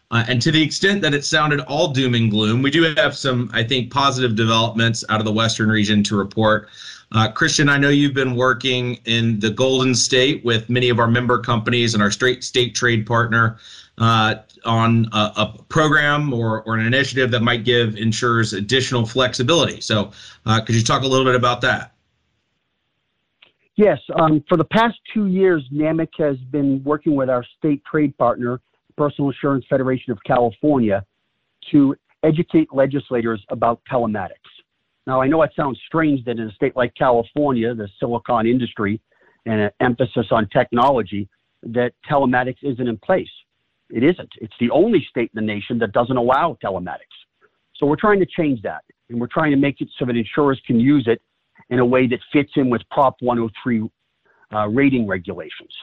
Uh, 0.10 0.24
and 0.28 0.42
to 0.42 0.52
the 0.52 0.62
extent 0.62 1.02
that 1.02 1.14
it 1.14 1.26
sounded 1.26 1.60
all 1.62 1.90
doom 1.90 2.16
and 2.16 2.32
gloom, 2.32 2.62
we 2.62 2.72
do 2.72 2.84
have 2.96 3.16
some, 3.16 3.50
I 3.54 3.64
think, 3.64 3.92
positive 3.92 4.36
developments 4.36 5.04
out 5.10 5.20
of 5.20 5.26
the 5.26 5.34
Western 5.34 5.70
region 5.70 6.02
to 6.04 6.16
report. 6.16 6.70
Uh, 7.12 7.30
Christian, 7.30 7.68
I 7.68 7.78
know 7.78 7.90
you've 7.90 8.14
been 8.14 8.36
working 8.36 9.00
in 9.06 9.40
the 9.40 9.50
Golden 9.50 9.94
State 9.94 10.44
with 10.46 10.70
many 10.70 10.90
of 10.90 11.00
our 11.00 11.08
member 11.08 11.40
companies 11.40 11.94
and 11.94 12.02
our 12.02 12.12
straight 12.12 12.44
state 12.44 12.74
trade 12.74 13.06
partner 13.06 13.58
uh, 13.98 14.36
on 14.66 15.08
a, 15.14 15.32
a, 15.38 15.56
program 15.70 16.34
or, 16.34 16.64
or 16.64 16.76
an 16.76 16.86
initiative 16.86 17.32
that 17.32 17.42
might 17.42 17.64
give 17.64 17.98
insurers 17.98 18.54
additional 18.54 19.06
flexibility. 19.06 19.82
So, 19.82 20.12
uh, 20.46 20.62
could 20.62 20.76
you 20.76 20.84
talk 20.84 21.04
a 21.04 21.08
little 21.08 21.26
bit 21.26 21.36
about 21.36 21.62
that? 21.62 21.94
Yes. 23.76 24.00
Um, 24.16 24.44
for 24.50 24.58
the 24.58 24.66
past 24.66 24.98
two 25.14 25.28
years, 25.28 25.64
NAMIC 25.72 26.10
has 26.18 26.38
been 26.52 26.84
working 26.84 27.16
with 27.16 27.30
our 27.30 27.46
state 27.58 27.84
trade 27.86 28.18
partner, 28.18 28.60
Personal 28.98 29.30
Insurance 29.30 29.66
Federation 29.70 30.12
of 30.12 30.20
California, 30.26 31.06
to 31.72 31.96
educate 32.24 32.74
legislators 32.74 33.44
about 33.50 33.82
telematics. 33.92 34.32
Now, 35.06 35.22
I 35.22 35.28
know 35.28 35.42
it 35.44 35.52
sounds 35.56 35.80
strange 35.86 36.26
that 36.26 36.38
in 36.40 36.50
a 36.50 36.52
state 36.52 36.76
like 36.76 36.94
California, 36.96 37.74
the 37.74 37.88
silicon 38.00 38.46
industry 38.46 39.00
and 39.46 39.62
an 39.62 39.72
emphasis 39.80 40.28
on 40.32 40.48
technology, 40.50 41.30
that 41.64 41.94
telematics 42.10 42.58
isn't 42.62 42.88
in 42.88 42.98
place. 42.98 43.30
It 43.90 44.04
isn't. 44.04 44.30
It's 44.42 44.54
the 44.60 44.70
only 44.72 45.06
state 45.10 45.32
in 45.34 45.46
the 45.46 45.54
nation 45.54 45.80
that 45.80 45.94
doesn't 45.94 46.18
allow 46.18 46.58
telematics. 46.64 47.18
So 47.76 47.86
we're 47.86 47.96
trying 47.96 48.20
to 48.20 48.26
change 48.26 48.62
that, 48.64 48.84
and 49.10 49.20
we're 49.20 49.28
trying 49.28 49.52
to 49.52 49.58
make 49.58 49.80
it 49.82 49.88
so 49.98 50.06
that 50.06 50.16
insurers 50.16 50.62
can 50.66 50.80
use 50.80 51.08
it 51.08 51.22
in 51.70 51.80
a 51.80 51.86
way 51.86 52.08
that 52.08 52.20
fits 52.34 52.52
in 52.56 52.70
with 52.70 52.82
Prop 52.92 53.16
103 53.22 53.90
uh, 54.54 54.68
rating 54.68 55.08
regulations. 55.08 55.74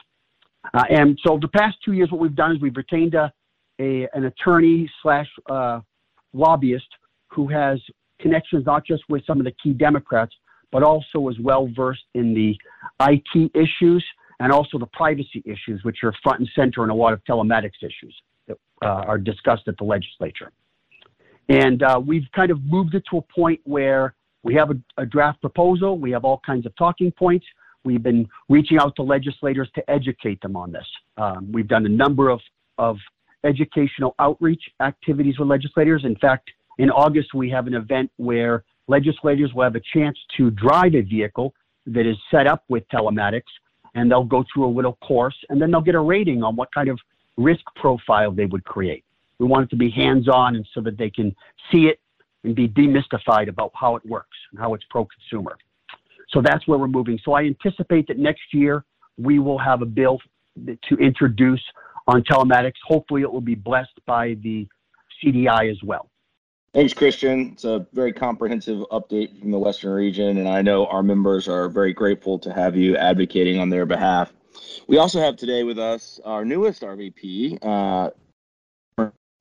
Uh, 0.73 0.83
and 0.89 1.19
so 1.25 1.37
the 1.41 1.47
past 1.47 1.77
two 1.83 1.93
years, 1.93 2.11
what 2.11 2.19
we've 2.19 2.35
done 2.35 2.55
is 2.55 2.61
we've 2.61 2.75
retained 2.75 3.13
a, 3.15 3.31
a 3.79 4.07
an 4.13 4.25
attorney 4.25 4.89
slash 5.01 5.27
uh, 5.49 5.79
lobbyist 6.33 6.87
who 7.29 7.47
has 7.47 7.79
connections 8.19 8.65
not 8.65 8.85
just 8.85 9.03
with 9.09 9.25
some 9.25 9.39
of 9.39 9.45
the 9.45 9.53
key 9.63 9.73
Democrats, 9.73 10.33
but 10.71 10.83
also 10.83 11.27
is 11.29 11.39
well 11.39 11.69
versed 11.75 12.03
in 12.13 12.33
the 12.33 12.55
IT 13.01 13.51
issues 13.53 14.03
and 14.39 14.51
also 14.51 14.77
the 14.77 14.87
privacy 14.87 15.41
issues, 15.45 15.83
which 15.83 15.97
are 16.03 16.13
front 16.23 16.39
and 16.39 16.49
center 16.55 16.83
in 16.83 16.89
a 16.89 16.95
lot 16.95 17.13
of 17.13 17.23
telematics 17.23 17.81
issues 17.81 18.15
that 18.47 18.57
uh, 18.83 18.87
are 18.87 19.17
discussed 19.17 19.67
at 19.67 19.77
the 19.77 19.83
legislature. 19.83 20.51
And 21.47 21.83
uh, 21.83 22.01
we've 22.05 22.27
kind 22.35 22.51
of 22.51 22.59
moved 22.63 22.95
it 22.95 23.03
to 23.11 23.17
a 23.17 23.21
point 23.21 23.59
where 23.63 24.15
we 24.43 24.53
have 24.55 24.71
a, 24.71 25.01
a, 25.01 25.05
draft 25.05 25.41
proposal, 25.41 25.97
we 25.97 26.11
have 26.11 26.25
all 26.25 26.41
kinds 26.45 26.65
of 26.65 26.75
talking 26.75 27.11
points. 27.11 27.45
We've 27.85 28.03
been 28.03 28.27
reaching 28.49 28.79
out 28.79 28.95
to 28.97 29.03
legislators 29.03 29.69
to 29.75 29.89
educate 29.89 30.41
them 30.41 30.55
on 30.55 30.71
this. 30.71 30.87
Um, 31.17 31.51
we've 31.51 31.67
done 31.67 31.85
a 31.85 31.89
number 31.89 32.29
of, 32.29 32.41
of 32.77 32.97
educational 33.43 34.15
outreach 34.19 34.63
activities 34.81 35.37
with 35.39 35.47
legislators. 35.47 36.03
In 36.03 36.15
fact, 36.15 36.49
in 36.79 36.89
August, 36.89 37.33
we 37.33 37.49
have 37.51 37.67
an 37.67 37.75
event 37.75 38.11
where 38.17 38.63
legislators 38.87 39.53
will 39.53 39.63
have 39.63 39.75
a 39.75 39.81
chance 39.93 40.17
to 40.37 40.49
drive 40.51 40.95
a 40.95 41.01
vehicle 41.01 41.53
that 41.85 42.05
is 42.05 42.17
set 42.31 42.47
up 42.47 42.63
with 42.67 42.83
telematics, 42.89 43.43
and 43.93 44.09
they'll 44.09 44.23
go 44.23 44.43
through 44.51 44.65
a 44.65 44.73
little 44.73 44.97
course, 45.03 45.35
and 45.49 45.61
then 45.61 45.69
they'll 45.71 45.79
get 45.81 45.95
a 45.95 45.99
rating 45.99 46.43
on 46.43 46.55
what 46.55 46.73
kind 46.73 46.89
of 46.89 46.99
risk 47.37 47.63
profile 47.75 48.31
they 48.31 48.45
would 48.45 48.63
create. 48.65 49.03
We 49.37 49.45
want 49.45 49.65
it 49.65 49.69
to 49.69 49.75
be 49.75 49.91
hands 49.91 50.27
on 50.27 50.55
and 50.55 50.67
so 50.73 50.81
that 50.81 50.97
they 50.97 51.09
can 51.09 51.35
see 51.71 51.87
it 51.87 51.99
and 52.43 52.55
be 52.55 52.67
demystified 52.67 53.47
about 53.49 53.71
how 53.73 53.95
it 53.95 54.05
works 54.05 54.37
and 54.51 54.59
how 54.59 54.73
it's 54.73 54.83
pro 54.89 55.05
consumer. 55.05 55.57
So 56.29 56.41
that's 56.41 56.67
where 56.67 56.77
we're 56.77 56.87
moving. 56.87 57.19
So 57.23 57.33
I 57.33 57.43
anticipate 57.43 58.07
that 58.07 58.17
next 58.17 58.53
year 58.53 58.83
we 59.17 59.39
will 59.39 59.57
have 59.59 59.81
a 59.81 59.85
bill 59.85 60.19
to 60.65 60.95
introduce 60.97 61.61
on 62.07 62.23
telematics. 62.23 62.73
Hopefully, 62.85 63.21
it 63.21 63.31
will 63.31 63.41
be 63.41 63.55
blessed 63.55 63.99
by 64.05 64.35
the 64.41 64.67
CDI 65.23 65.71
as 65.71 65.81
well. 65.83 66.09
Thanks, 66.73 66.93
Christian. 66.93 67.51
It's 67.53 67.63
a 67.63 67.87
very 67.93 68.11
comprehensive 68.11 68.79
update 68.91 69.39
from 69.39 69.51
the 69.51 69.57
Western 69.57 69.91
region, 69.91 70.37
and 70.37 70.47
I 70.47 70.61
know 70.61 70.87
our 70.87 71.01
members 71.01 71.47
are 71.47 71.69
very 71.69 71.93
grateful 71.93 72.37
to 72.39 72.51
have 72.51 72.75
you 72.75 72.97
advocating 72.97 73.59
on 73.59 73.69
their 73.69 73.85
behalf. 73.85 74.33
We 74.87 74.97
also 74.97 75.21
have 75.21 75.37
today 75.37 75.63
with 75.63 75.79
us 75.79 76.19
our 76.25 76.43
newest 76.43 76.81
RVP, 76.81 77.59
uh, 77.61 78.09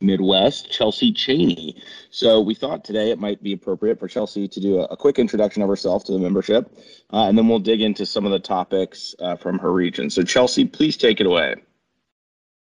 Midwest, 0.00 0.70
Chelsea 0.70 1.12
Cheney. 1.12 1.82
So 2.10 2.40
we 2.40 2.54
thought 2.54 2.84
today 2.84 3.10
it 3.10 3.18
might 3.18 3.42
be 3.42 3.52
appropriate 3.52 3.98
for 3.98 4.08
Chelsea 4.08 4.48
to 4.48 4.60
do 4.60 4.80
a, 4.80 4.84
a 4.84 4.96
quick 4.96 5.18
introduction 5.18 5.62
of 5.62 5.68
herself 5.68 6.04
to 6.04 6.12
the 6.12 6.18
membership, 6.18 6.76
uh, 7.12 7.28
and 7.28 7.38
then 7.38 7.48
we'll 7.48 7.58
dig 7.58 7.80
into 7.80 8.04
some 8.04 8.26
of 8.26 8.32
the 8.32 8.38
topics 8.38 9.14
uh, 9.20 9.36
from 9.36 9.58
her 9.58 9.72
region. 9.72 10.10
So, 10.10 10.22
Chelsea, 10.22 10.64
please 10.64 10.96
take 10.96 11.20
it 11.20 11.26
away. 11.26 11.56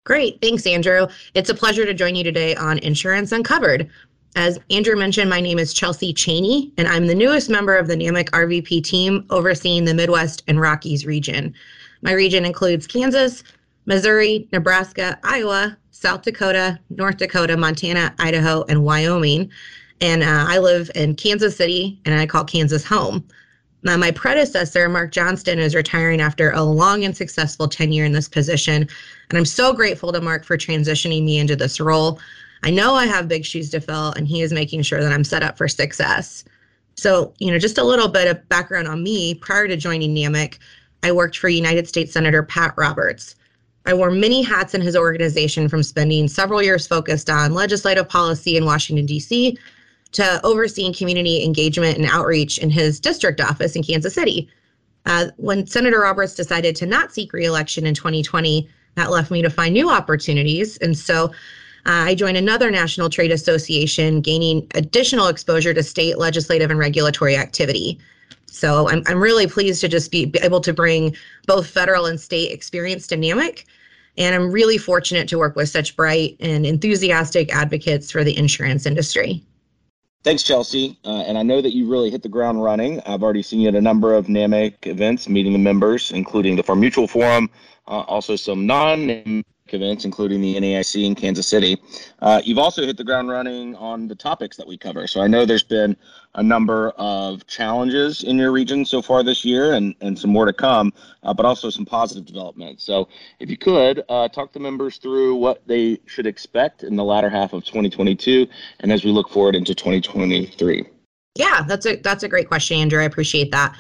Great. 0.05 0.41
Thanks, 0.41 0.67
Andrew. 0.67 1.07
It's 1.35 1.49
a 1.49 1.55
pleasure 1.55 1.85
to 1.85 1.95
join 1.95 2.15
you 2.15 2.25
today 2.25 2.57
on 2.57 2.79
Insurance 2.79 3.33
Uncovered, 3.33 3.89
as 4.35 4.59
Andrew 4.71 4.97
mentioned, 4.97 5.29
my 5.29 5.41
name 5.41 5.59
is 5.59 5.75
Chelsea 5.75 6.15
Cheney, 6.15 6.73
and 6.79 6.89
I'm 6.89 7.07
the 7.07 7.15
newest 7.15 7.51
member 7.51 7.77
of 7.77 7.87
the 7.87 7.97
NAMIC 7.97 8.31
RVP 8.31 8.83
team 8.83 9.27
overseeing 9.29 9.85
the 9.85 9.93
Midwest 9.93 10.43
and 10.49 10.59
Rockies 10.59 11.05
region. 11.05 11.55
My 12.01 12.13
region 12.13 12.47
includes 12.47 12.87
Kansas, 12.87 13.45
Missouri, 13.85 14.49
Nebraska, 14.51 15.19
Iowa, 15.23 15.77
South 16.03 16.23
Dakota, 16.23 16.81
North 16.91 17.19
Dakota, 17.19 17.57
Montana, 17.57 18.13
Idaho, 18.19 18.65
and 18.65 18.85
Wyoming. 18.85 19.49
And 20.01 20.25
uh, 20.25 20.47
I 20.49 20.59
live 20.59 20.91
in 20.97 21.15
Kansas 21.15 21.57
City, 21.57 22.01
and 22.05 22.13
I 22.13 22.27
call 22.27 22.45
Kansas 22.45 22.85
home. 22.85 23.25
Now, 23.85 23.97
my 23.97 24.11
predecessor, 24.11 24.89
Mark 24.89 25.13
Johnston, 25.13 25.61
is 25.61 25.77
retiring 25.77 26.21
after 26.21 26.51
a 26.51 26.63
long 26.63 27.05
and 27.05 27.17
successful 27.17 27.69
tenure 27.69 28.05
in 28.05 28.11
this 28.11 28.29
position. 28.29 28.89
And 29.31 29.39
I'm 29.39 29.45
so 29.45 29.73
grateful 29.73 30.13
to 30.13 30.21
Mark 30.21 30.45
for 30.45 30.57
transitioning 30.57 31.23
me 31.23 31.39
into 31.39 31.55
this 31.55 31.79
role. 31.79 32.19
I 32.65 32.71
know 32.71 32.95
I 32.95 33.07
have 33.07 33.29
big 33.29 33.45
shoes 33.45 33.71
to 33.71 33.81
fill, 33.81 34.11
and 34.13 34.27
he 34.27 34.43
is 34.43 34.53
making 34.53 34.83
sure 34.83 35.03
that 35.03 35.13
I'm 35.13 35.25
set 35.25 35.45
up 35.45 35.57
for 35.57 35.69
success. 35.69 36.45
So, 36.97 37.33
you 37.39 37.53
know, 37.53 37.59
just 37.61 37.79
a 37.79 37.85
little 37.85 38.09
bit 38.09 38.27
of 38.27 38.49
background 38.49 38.89
on 38.89 39.05
me. 39.05 39.37
Prior 39.37 39.69
to 39.69 39.77
joining 39.77 40.15
NAMIC, 40.15 40.59
I 41.05 41.13
worked 41.13 41.39
for 41.39 41.49
United 41.49 41.87
States 41.87 42.13
Senator 42.13 42.43
Pat 42.43 42.75
Roberts. 42.77 43.37
I 43.87 43.95
wore 43.95 44.11
many 44.11 44.43
hats 44.43 44.75
in 44.75 44.81
his 44.81 44.97
organization 44.97 45.69
from 45.69 45.83
spending 45.83 46.29
several 46.29 46.63
years 46.63 46.87
focused 46.87 47.29
on 47.29 47.55
legislative 47.55 48.09
policy 48.09 48.57
in 48.57 48.65
Washington, 48.65 49.07
D.C., 49.07 49.59
to 50.13 50.41
overseeing 50.45 50.93
community 50.93 51.43
engagement 51.43 51.97
and 51.97 52.07
outreach 52.07 52.59
in 52.59 52.71
his 52.71 53.01
district 53.01 53.41
office 53.41 53.75
in 53.75 53.83
Kansas 53.83 54.15
City. 54.15 54.49
Uh, 55.07 55.29
when 55.37 55.67
Senator 55.67 56.01
Roberts 56.01 56.35
decided 56.35 56.77
to 56.77 56.87
not 56.87 57.13
seek 57.13 57.33
reelection 57.33 57.87
in 57.87 57.95
2020, 57.95 58.69
that 58.95 59.11
left 59.11 59.31
me 59.31 59.43
to 59.43 59.51
find 59.51 59.73
new 59.73 59.91
opportunities. 59.91 60.77
And 60.79 60.97
so 60.97 61.33
uh, 61.87 62.07
I 62.07 62.15
joined 62.15 62.37
another 62.37 62.71
national 62.71 63.09
trade 63.11 63.33
association, 63.33 64.21
gaining 64.21 64.67
additional 64.75 65.29
exposure 65.29 65.75
to 65.75 65.83
state 65.83 66.19
legislative 66.19 66.71
and 66.71 66.79
regulatory 66.79 67.37
activity. 67.37 67.99
So 68.53 68.89
I'm, 68.89 69.03
I'm 69.07 69.21
really 69.21 69.47
pleased 69.47 69.81
to 69.81 69.89
just 69.89 70.11
be 70.11 70.31
able 70.43 70.61
to 70.61 70.73
bring 70.73 71.17
both 71.47 71.67
federal 71.67 72.07
and 72.07 72.21
state 72.21 72.53
experience 72.53 73.07
dynamic. 73.07 73.65
And 74.19 74.35
I'm 74.35 74.53
really 74.53 74.77
fortunate 74.77 75.27
to 75.29 75.39
work 75.39 75.57
with 75.57 75.71
such 75.71 75.97
bright 75.97 76.37
and 76.39 76.67
enthusiastic 76.67 77.55
advocates 77.55 78.11
for 78.11 78.25
the 78.25 78.37
insurance 78.37 78.85
industry. 78.85 79.43
Thanks, 80.23 80.43
Chelsea. 80.43 80.99
Uh, 81.05 81.25
and 81.27 81.37
I 81.39 81.43
know 81.43 81.61
that 81.63 81.73
you 81.73 81.91
really 81.91 82.11
hit 82.11 82.23
the 82.23 82.29
ground 82.29 82.63
running. 82.63 83.01
I've 83.07 83.23
already 83.23 83.43
seen 83.43 83.61
you 83.61 83.69
at 83.69 83.75
a 83.75 83.81
number 83.81 84.15
of 84.15 84.27
NAMIC 84.27 84.87
events, 84.87 85.29
meeting 85.29 85.53
the 85.53 85.59
members, 85.59 86.13
including 86.13 86.55
the 86.55 86.63
Farm 86.63 86.79
Mutual 86.79 87.09
Forum, 87.09 87.51
uh, 87.89 88.03
also 88.03 88.37
some 88.37 88.67
non 88.67 89.43
events, 89.69 90.05
including 90.05 90.41
the 90.41 90.55
NAIC 90.55 91.05
in 91.05 91.15
Kansas 91.15 91.47
City. 91.47 91.81
Uh, 92.21 92.41
you've 92.45 92.59
also 92.59 92.85
hit 92.85 92.97
the 92.97 93.05
ground 93.05 93.31
running 93.31 93.75
on 93.77 94.07
the 94.07 94.15
topics 94.15 94.57
that 94.59 94.67
we 94.67 94.77
cover. 94.77 95.07
So 95.07 95.23
I 95.23 95.27
know 95.27 95.45
there's 95.45 95.63
been 95.63 95.97
a 96.35 96.43
number 96.43 96.91
of 96.97 97.47
challenges 97.47 98.23
in 98.25 98.39
your 98.39 98.53
region 98.53 98.85
so 98.85 99.03
far 99.03 99.23
this 99.23 99.45
year 99.45 99.75
and, 99.75 99.95
and 100.01 100.19
some 100.19 100.31
more 100.31 100.47
to 100.47 100.53
come, 100.53 100.93
uh, 101.23 101.35
but 101.35 101.45
also 101.45 101.69
some 101.69 101.85
positive 101.85 102.25
developments. 102.25 102.85
So 102.85 103.09
if 103.39 103.51
you 103.51 103.57
could 103.57 104.03
uh, 104.09 104.29
talk 104.29 104.53
the 104.53 104.61
members 104.61 104.97
through 104.97 105.37
what 105.37 105.67
they 105.67 105.99
should 106.07 106.27
expect 106.27 106.83
in 106.85 106.97
the 106.97 107.05
latter 107.05 107.29
half 107.29 107.53
of 107.53 107.65
2022 107.65 108.47
and 108.81 108.93
as 108.93 109.05
we 109.05 109.11
look 109.11 109.29
forward 109.29 109.55
into 109.55 109.75
2023. 109.75 110.87
Yeah, 111.35 111.63
that's 111.67 111.87
a 111.87 111.97
that's 111.97 112.23
a 112.23 112.29
great 112.29 112.47
question, 112.47 112.79
Andrew. 112.79 113.01
I 113.01 113.05
appreciate 113.05 113.51
that. 113.53 113.75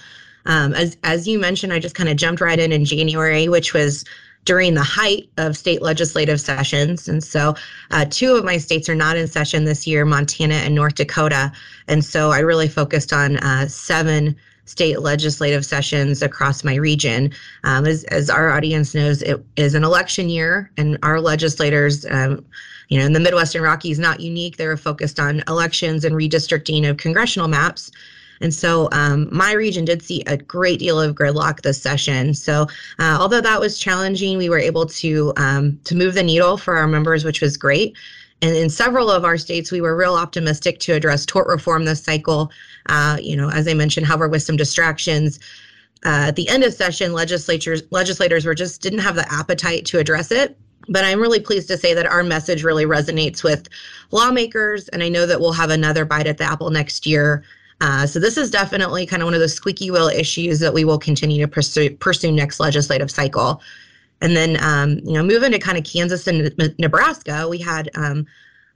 Um, 0.46 0.72
as 0.74 0.96
as 1.04 1.28
you 1.28 1.38
mentioned, 1.38 1.72
I 1.72 1.78
just 1.78 1.94
kind 1.94 2.08
of 2.08 2.16
jumped 2.16 2.40
right 2.40 2.58
in 2.58 2.72
in 2.72 2.84
January, 2.86 3.48
which 3.48 3.74
was 3.74 4.04
during 4.44 4.74
the 4.74 4.82
height 4.82 5.28
of 5.36 5.56
state 5.56 5.82
legislative 5.82 6.40
sessions. 6.40 7.08
And 7.08 7.22
so, 7.22 7.54
uh, 7.90 8.04
two 8.08 8.34
of 8.34 8.44
my 8.44 8.58
states 8.58 8.88
are 8.88 8.94
not 8.94 9.16
in 9.16 9.28
session 9.28 9.64
this 9.64 9.86
year 9.86 10.04
Montana 10.04 10.54
and 10.54 10.74
North 10.74 10.96
Dakota. 10.96 11.52
And 11.88 12.04
so, 12.04 12.30
I 12.30 12.40
really 12.40 12.68
focused 12.68 13.12
on 13.12 13.36
uh, 13.38 13.68
seven 13.68 14.36
state 14.64 15.00
legislative 15.00 15.64
sessions 15.64 16.22
across 16.22 16.64
my 16.64 16.74
region. 16.76 17.32
Um, 17.64 17.84
as, 17.86 18.04
as 18.04 18.30
our 18.30 18.50
audience 18.50 18.94
knows, 18.94 19.22
it 19.22 19.44
is 19.56 19.74
an 19.74 19.84
election 19.84 20.28
year, 20.28 20.70
and 20.76 20.98
our 21.02 21.20
legislators, 21.20 22.06
um, 22.06 22.44
you 22.88 22.98
know, 22.98 23.04
in 23.06 23.12
the 23.12 23.20
Midwestern 23.20 23.62
Rockies, 23.62 23.98
not 23.98 24.20
unique. 24.20 24.56
They're 24.56 24.76
focused 24.76 25.18
on 25.18 25.42
elections 25.48 26.04
and 26.04 26.14
redistricting 26.14 26.88
of 26.88 26.96
congressional 26.96 27.48
maps. 27.48 27.90
And 28.42 28.52
so 28.52 28.88
um, 28.92 29.28
my 29.30 29.52
region 29.52 29.84
did 29.84 30.02
see 30.02 30.22
a 30.26 30.36
great 30.36 30.80
deal 30.80 31.00
of 31.00 31.14
gridlock 31.14 31.62
this 31.62 31.80
session. 31.80 32.34
So 32.34 32.66
uh, 32.98 33.16
although 33.18 33.40
that 33.40 33.60
was 33.60 33.78
challenging, 33.78 34.36
we 34.36 34.48
were 34.48 34.58
able 34.58 34.84
to 34.86 35.32
um, 35.36 35.78
to 35.84 35.94
move 35.94 36.14
the 36.14 36.22
needle 36.22 36.56
for 36.56 36.76
our 36.76 36.88
members, 36.88 37.24
which 37.24 37.40
was 37.40 37.56
great. 37.56 37.96
And 38.42 38.56
in 38.56 38.68
several 38.68 39.08
of 39.08 39.24
our 39.24 39.38
states, 39.38 39.70
we 39.70 39.80
were 39.80 39.96
real 39.96 40.16
optimistic 40.16 40.80
to 40.80 40.92
address 40.92 41.24
tort 41.24 41.46
reform 41.46 41.84
this 41.84 42.02
cycle. 42.02 42.50
Uh, 42.86 43.16
you 43.22 43.36
know, 43.36 43.48
as 43.50 43.68
I 43.68 43.74
mentioned, 43.74 44.06
however, 44.06 44.28
with 44.28 44.42
some 44.42 44.56
distractions. 44.56 45.38
Uh, 46.04 46.26
at 46.26 46.36
the 46.36 46.48
end 46.48 46.64
of 46.64 46.74
session, 46.74 47.12
legislatures 47.12 47.84
legislators 47.90 48.44
were 48.44 48.56
just 48.56 48.82
didn't 48.82 48.98
have 48.98 49.14
the 49.14 49.32
appetite 49.32 49.86
to 49.86 50.00
address 50.00 50.32
it. 50.32 50.58
But 50.88 51.04
I'm 51.04 51.20
really 51.20 51.38
pleased 51.38 51.68
to 51.68 51.78
say 51.78 51.94
that 51.94 52.06
our 52.06 52.24
message 52.24 52.64
really 52.64 52.86
resonates 52.86 53.44
with 53.44 53.68
lawmakers, 54.10 54.88
and 54.88 55.00
I 55.00 55.08
know 55.08 55.26
that 55.26 55.40
we'll 55.40 55.52
have 55.52 55.70
another 55.70 56.04
bite 56.04 56.26
at 56.26 56.38
the 56.38 56.44
apple 56.44 56.70
next 56.70 57.06
year 57.06 57.44
uh, 57.82 58.06
so 58.06 58.20
this 58.20 58.36
is 58.36 58.48
definitely 58.48 59.04
kind 59.04 59.22
of 59.22 59.26
one 59.26 59.34
of 59.34 59.40
those 59.40 59.54
squeaky 59.54 59.90
wheel 59.90 60.06
issues 60.06 60.60
that 60.60 60.72
we 60.72 60.84
will 60.84 60.98
continue 60.98 61.44
to 61.44 61.48
pursue, 61.48 61.90
pursue 61.96 62.30
next 62.30 62.60
legislative 62.60 63.10
cycle. 63.10 63.60
And 64.20 64.36
then, 64.36 64.56
um, 64.62 65.00
you 65.02 65.14
know, 65.14 65.22
moving 65.24 65.50
to 65.50 65.58
kind 65.58 65.76
of 65.76 65.82
Kansas 65.82 66.28
and 66.28 66.54
Nebraska, 66.78 67.48
we 67.48 67.58
had 67.58 67.90
um, 67.96 68.24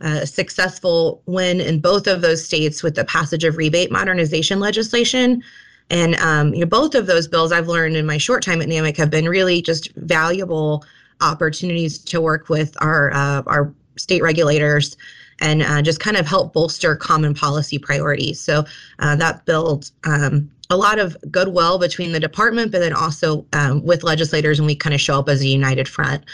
a 0.01 0.27
successful 0.27 1.23
win 1.27 1.61
in 1.61 1.79
both 1.79 2.09
of 2.09 2.21
those 2.21 2.45
states 2.45 2.83
with 2.83 2.97
the 2.97 3.05
passage 3.05 3.45
of 3.45 3.57
rebate 3.57 3.93
modernization 3.93 4.59
legislation. 4.59 5.41
And 5.89 6.17
um, 6.17 6.53
you 6.53 6.61
know, 6.61 6.67
both 6.67 6.97
of 6.97 7.07
those 7.07 7.29
bills 7.29 7.53
I've 7.53 7.69
learned 7.69 7.97
in 7.97 8.07
my 8.07 8.19
short 8.19 8.43
time 8.43 8.61
at 8.61 8.67
NAMIC 8.67 8.97
have 8.97 9.09
been 9.09 9.29
really 9.29 9.63
just 9.63 9.95
valuable 9.95 10.85
opportunities 11.21 11.97
to 11.99 12.21
work 12.21 12.49
with 12.49 12.77
our 12.81 13.13
uh, 13.15 13.43
our 13.47 13.73
state 13.97 14.21
regulators 14.21 14.97
and 15.41 15.63
uh, 15.63 15.83
just 15.83 16.01
kind 16.01 16.17
of 16.17 16.27
help 16.27 16.53
bolster 16.53 16.97
common 16.97 17.35
policy 17.35 17.79
priorities. 17.79 18.41
So 18.41 18.65
uh, 18.99 19.17
that 19.17 19.45
builds 19.45 19.93
um, 20.05 20.51
a 20.71 20.77
lot 20.77 20.99
of 20.99 21.17
goodwill 21.31 21.79
between 21.79 22.13
the 22.13 22.21
department, 22.21 22.73
but 22.73 22.81
then 22.81 22.93
also 22.93 23.45
um, 23.53 23.85
with 23.85 24.03
legislators, 24.03 24.59
and 24.59 24.67
we 24.67 24.75
kind 24.75 24.95
of 24.95 25.01
show 25.01 25.19
up 25.19 25.29
as 25.29 25.43
a 25.43 25.47
united 25.47 25.89
front. 25.89 26.25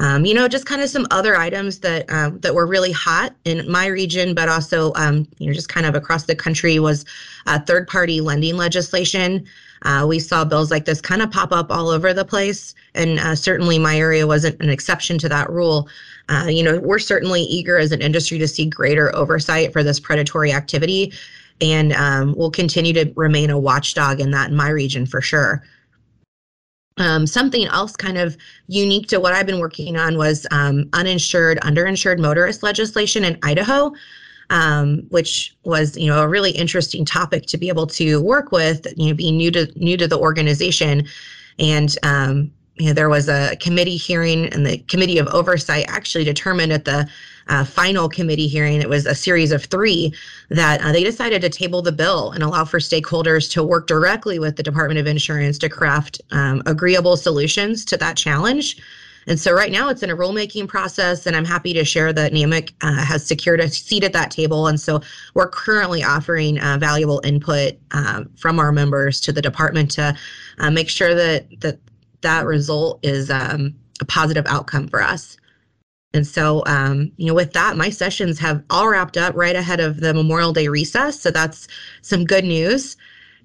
Um, 0.00 0.24
you 0.24 0.32
know, 0.32 0.48
just 0.48 0.64
kind 0.64 0.80
of 0.80 0.88
some 0.88 1.06
other 1.10 1.36
items 1.36 1.78
that 1.80 2.06
uh, 2.08 2.30
that 2.36 2.54
were 2.54 2.66
really 2.66 2.90
hot 2.90 3.34
in 3.44 3.70
my 3.70 3.86
region, 3.86 4.34
but 4.34 4.48
also 4.48 4.94
um, 4.94 5.28
you 5.38 5.46
know 5.46 5.52
just 5.52 5.68
kind 5.68 5.84
of 5.84 5.94
across 5.94 6.24
the 6.24 6.34
country 6.34 6.78
was 6.78 7.04
uh, 7.46 7.58
third-party 7.58 8.22
lending 8.22 8.56
legislation. 8.56 9.44
Uh, 9.82 10.06
we 10.08 10.18
saw 10.18 10.42
bills 10.42 10.70
like 10.70 10.86
this 10.86 11.02
kind 11.02 11.20
of 11.20 11.30
pop 11.30 11.52
up 11.52 11.70
all 11.70 11.90
over 11.90 12.14
the 12.14 12.24
place, 12.24 12.74
and 12.94 13.18
uh, 13.18 13.34
certainly 13.34 13.78
my 13.78 13.96
area 13.98 14.26
wasn't 14.26 14.58
an 14.62 14.70
exception 14.70 15.18
to 15.18 15.28
that 15.28 15.50
rule. 15.50 15.86
Uh, 16.30 16.46
you 16.48 16.62
know, 16.62 16.80
we're 16.80 16.98
certainly 16.98 17.42
eager 17.42 17.76
as 17.76 17.92
an 17.92 18.00
industry 18.00 18.38
to 18.38 18.48
see 18.48 18.64
greater 18.64 19.14
oversight 19.14 19.70
for 19.70 19.82
this 19.82 20.00
predatory 20.00 20.50
activity, 20.50 21.12
and 21.60 21.92
um, 21.92 22.34
we'll 22.38 22.50
continue 22.50 22.94
to 22.94 23.12
remain 23.16 23.50
a 23.50 23.58
watchdog 23.58 24.18
in 24.18 24.30
that 24.30 24.48
in 24.48 24.56
my 24.56 24.70
region 24.70 25.04
for 25.04 25.20
sure. 25.20 25.62
Um, 27.00 27.26
something 27.26 27.66
else 27.66 27.96
kind 27.96 28.18
of 28.18 28.36
unique 28.68 29.08
to 29.08 29.18
what 29.18 29.32
I've 29.32 29.46
been 29.46 29.58
working 29.58 29.96
on 29.96 30.18
was 30.18 30.46
um, 30.50 30.88
uninsured, 30.92 31.58
underinsured 31.62 32.18
motorist 32.18 32.62
legislation 32.62 33.24
in 33.24 33.38
Idaho, 33.42 33.92
um, 34.50 35.06
which 35.08 35.56
was 35.64 35.96
you 35.96 36.08
know 36.08 36.22
a 36.22 36.28
really 36.28 36.50
interesting 36.50 37.06
topic 37.06 37.46
to 37.46 37.56
be 37.56 37.68
able 37.68 37.86
to 37.86 38.20
work 38.20 38.52
with. 38.52 38.86
You 38.96 39.08
know, 39.08 39.14
being 39.14 39.38
new 39.38 39.50
to 39.50 39.66
new 39.76 39.96
to 39.96 40.06
the 40.06 40.18
organization, 40.18 41.06
and 41.58 41.96
um, 42.02 42.52
you 42.80 42.86
know, 42.86 42.92
there 42.94 43.10
was 43.10 43.28
a 43.28 43.56
committee 43.56 43.96
hearing, 43.96 44.46
and 44.46 44.64
the 44.64 44.78
committee 44.88 45.18
of 45.18 45.26
oversight 45.28 45.84
actually 45.88 46.24
determined 46.24 46.72
at 46.72 46.86
the 46.86 47.06
uh, 47.48 47.64
final 47.64 48.08
committee 48.08 48.48
hearing, 48.48 48.80
it 48.80 48.88
was 48.88 49.04
a 49.06 49.14
series 49.14 49.52
of 49.52 49.64
three, 49.64 50.14
that 50.48 50.80
uh, 50.80 50.90
they 50.90 51.04
decided 51.04 51.42
to 51.42 51.50
table 51.50 51.82
the 51.82 51.92
bill 51.92 52.30
and 52.30 52.42
allow 52.42 52.64
for 52.64 52.78
stakeholders 52.78 53.50
to 53.50 53.62
work 53.62 53.86
directly 53.86 54.38
with 54.38 54.56
the 54.56 54.62
Department 54.62 54.98
of 54.98 55.06
Insurance 55.06 55.58
to 55.58 55.68
craft 55.68 56.22
um, 56.30 56.62
agreeable 56.64 57.16
solutions 57.16 57.84
to 57.84 57.96
that 57.98 58.16
challenge. 58.16 58.80
And 59.26 59.38
so 59.38 59.52
right 59.52 59.70
now 59.70 59.90
it's 59.90 60.02
in 60.02 60.10
a 60.10 60.16
rulemaking 60.16 60.66
process, 60.66 61.26
and 61.26 61.36
I'm 61.36 61.44
happy 61.44 61.74
to 61.74 61.84
share 61.84 62.12
that 62.14 62.32
NAMIC 62.32 62.72
uh, 62.80 63.04
has 63.04 63.26
secured 63.26 63.60
a 63.60 63.68
seat 63.68 64.04
at 64.04 64.14
that 64.14 64.30
table. 64.30 64.68
And 64.68 64.80
so 64.80 65.02
we're 65.34 65.48
currently 65.48 66.02
offering 66.02 66.58
uh, 66.58 66.78
valuable 66.80 67.20
input 67.22 67.74
uh, 67.90 68.24
from 68.36 68.58
our 68.58 68.72
members 68.72 69.20
to 69.20 69.32
the 69.32 69.42
department 69.42 69.90
to 69.92 70.16
uh, 70.58 70.70
make 70.70 70.88
sure 70.88 71.14
that 71.14 71.60
that 71.60 71.78
that 72.22 72.46
result 72.46 73.00
is 73.02 73.30
um, 73.30 73.74
a 74.00 74.04
positive 74.04 74.46
outcome 74.46 74.88
for 74.88 75.02
us. 75.02 75.36
And 76.12 76.26
so, 76.26 76.64
um, 76.66 77.12
you 77.18 77.26
know, 77.26 77.34
with 77.34 77.52
that, 77.52 77.76
my 77.76 77.88
sessions 77.88 78.38
have 78.40 78.64
all 78.70 78.88
wrapped 78.88 79.16
up 79.16 79.34
right 79.36 79.54
ahead 79.54 79.78
of 79.78 80.00
the 80.00 80.12
Memorial 80.12 80.52
Day 80.52 80.66
recess. 80.68 81.20
So 81.20 81.30
that's 81.30 81.68
some 82.02 82.24
good 82.24 82.44
news. 82.44 82.96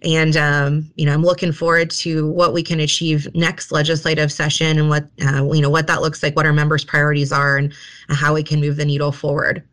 And, 0.02 0.36
um, 0.36 0.92
you 0.96 1.06
know, 1.06 1.14
I'm 1.14 1.24
looking 1.24 1.52
forward 1.52 1.90
to 1.92 2.28
what 2.32 2.54
we 2.54 2.64
can 2.64 2.80
achieve 2.80 3.28
next 3.34 3.72
legislative 3.72 4.32
session 4.32 4.78
and 4.80 4.90
what, 4.90 5.08
uh, 5.26 5.46
you 5.54 5.62
know, 5.62 5.70
what 5.70 5.88
that 5.88 6.02
looks 6.02 6.22
like, 6.22 6.36
what 6.36 6.46
our 6.46 6.54
members' 6.54 6.84
priorities 6.84 7.32
are, 7.32 7.58
and 7.58 7.74
how 8.10 8.34
we 8.34 8.44
can 8.44 8.60
move 8.60 8.78
the 8.78 8.86
needle 8.86 9.12
forward. 9.12 9.64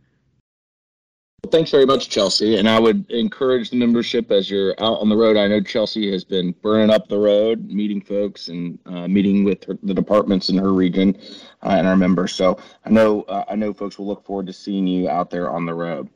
Thanks 1.50 1.72
very 1.72 1.86
much, 1.86 2.08
Chelsea. 2.08 2.56
And 2.56 2.68
I 2.68 2.78
would 2.78 3.10
encourage 3.10 3.70
the 3.70 3.76
membership 3.76 4.30
as 4.30 4.48
you're 4.48 4.74
out 4.78 5.00
on 5.00 5.08
the 5.08 5.16
road. 5.16 5.36
I 5.36 5.48
know 5.48 5.60
Chelsea 5.60 6.10
has 6.12 6.22
been 6.22 6.52
burning 6.62 6.88
up 6.88 7.08
the 7.08 7.18
road, 7.18 7.68
meeting 7.68 8.00
folks 8.00 8.46
and 8.46 8.78
uh, 8.86 9.08
meeting 9.08 9.42
with 9.42 9.64
her, 9.64 9.76
the 9.82 9.92
departments 9.92 10.50
in 10.50 10.56
her 10.56 10.72
region 10.72 11.16
uh, 11.62 11.70
and 11.70 11.86
our 11.86 11.96
members. 11.96 12.32
So 12.32 12.58
I 12.86 12.90
know 12.90 13.22
uh, 13.22 13.44
I 13.48 13.56
know 13.56 13.74
folks 13.74 13.98
will 13.98 14.06
look 14.06 14.24
forward 14.24 14.46
to 14.46 14.52
seeing 14.52 14.86
you 14.86 15.08
out 15.08 15.30
there 15.30 15.50
on 15.50 15.66
the 15.66 15.74
road. 15.74 16.08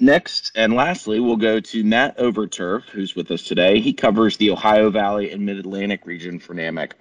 Next 0.00 0.50
and 0.56 0.72
lastly, 0.72 1.20
we'll 1.20 1.36
go 1.36 1.60
to 1.60 1.84
Matt 1.84 2.16
Overturf, 2.16 2.84
who's 2.84 3.14
with 3.14 3.30
us 3.30 3.42
today. 3.42 3.80
He 3.80 3.92
covers 3.92 4.38
the 4.38 4.50
Ohio 4.50 4.90
Valley 4.90 5.30
and 5.30 5.44
Mid 5.44 5.58
Atlantic 5.58 6.06
region 6.06 6.40
for 6.40 6.54
NAMIC. 6.54 6.92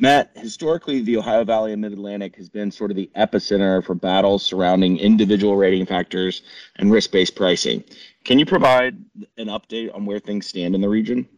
Matt, 0.00 0.30
historically, 0.36 1.02
the 1.02 1.16
Ohio 1.16 1.44
Valley 1.44 1.72
and 1.72 1.82
Mid 1.82 1.92
Atlantic 1.92 2.36
has 2.36 2.48
been 2.48 2.70
sort 2.70 2.90
of 2.90 2.96
the 2.96 3.10
epicenter 3.16 3.84
for 3.84 3.94
battles 3.94 4.44
surrounding 4.44 4.96
individual 4.98 5.56
rating 5.56 5.86
factors 5.86 6.42
and 6.76 6.92
risk 6.92 7.10
based 7.10 7.34
pricing. 7.34 7.82
Can 8.24 8.38
you 8.38 8.46
provide 8.46 8.96
an 9.38 9.48
update 9.48 9.92
on 9.94 10.06
where 10.06 10.20
things 10.20 10.46
stand 10.46 10.76
in 10.76 10.80
the 10.80 10.88
region? 10.88 11.28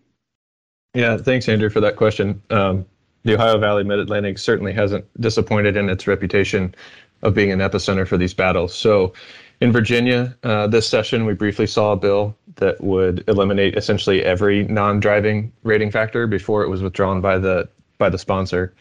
Yeah, 0.92 1.16
thanks, 1.16 1.49
Andrew, 1.49 1.70
for 1.70 1.81
that 1.81 1.96
question. 1.96 2.42
Um, 2.51 2.85
the 3.23 3.35
Ohio 3.35 3.59
Valley 3.59 3.85
Mid 3.85 3.99
Atlantic 3.99 4.37
certainly 4.38 4.75
hasn't 4.75 5.07
disappointed 5.20 5.77
in 5.77 5.88
its 5.88 6.07
reputation 6.07 6.75
of 7.23 7.35
being 7.35 7.53
an 7.53 7.61
epicenter 7.61 8.07
for 8.07 8.18
these 8.18 8.35
battles. 8.35 8.75
So, 8.75 9.12
in 9.61 9.73
Virginia, 9.73 10.37
uh, 10.42 10.66
this 10.66 10.88
session, 10.88 11.27
we 11.27 11.35
briefly 11.35 11.66
saw 11.66 11.92
a 11.92 11.96
bill 11.96 12.35
that 12.57 12.81
would 12.83 13.23
eliminate 13.29 13.77
essentially 13.77 14.25
every 14.25 14.64
non 14.64 15.01
driving 15.01 15.53
rating 15.62 15.90
factor 15.90 16.27
before 16.27 16.62
it 16.62 16.68
was 16.68 16.83
withdrawn 16.83 17.20
by 17.20 17.38
the 17.38 17.68
by 18.00 18.08
the 18.08 18.18
sponsor. 18.18 18.74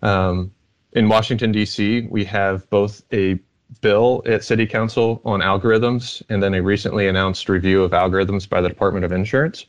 Um, 0.00 0.50
in 0.94 1.08
Washington, 1.08 1.52
D.C., 1.52 2.06
we 2.10 2.24
have 2.24 2.68
both 2.70 3.02
a 3.12 3.38
bill 3.82 4.22
at 4.26 4.44
City 4.44 4.66
Council 4.66 5.20
on 5.24 5.40
algorithms 5.40 6.22
and 6.30 6.42
then 6.42 6.54
a 6.54 6.62
recently 6.62 7.08
announced 7.08 7.48
review 7.48 7.82
of 7.82 7.90
algorithms 7.92 8.48
by 8.48 8.60
the 8.60 8.68
Department 8.68 9.04
of 9.04 9.12
Insurance. 9.12 9.66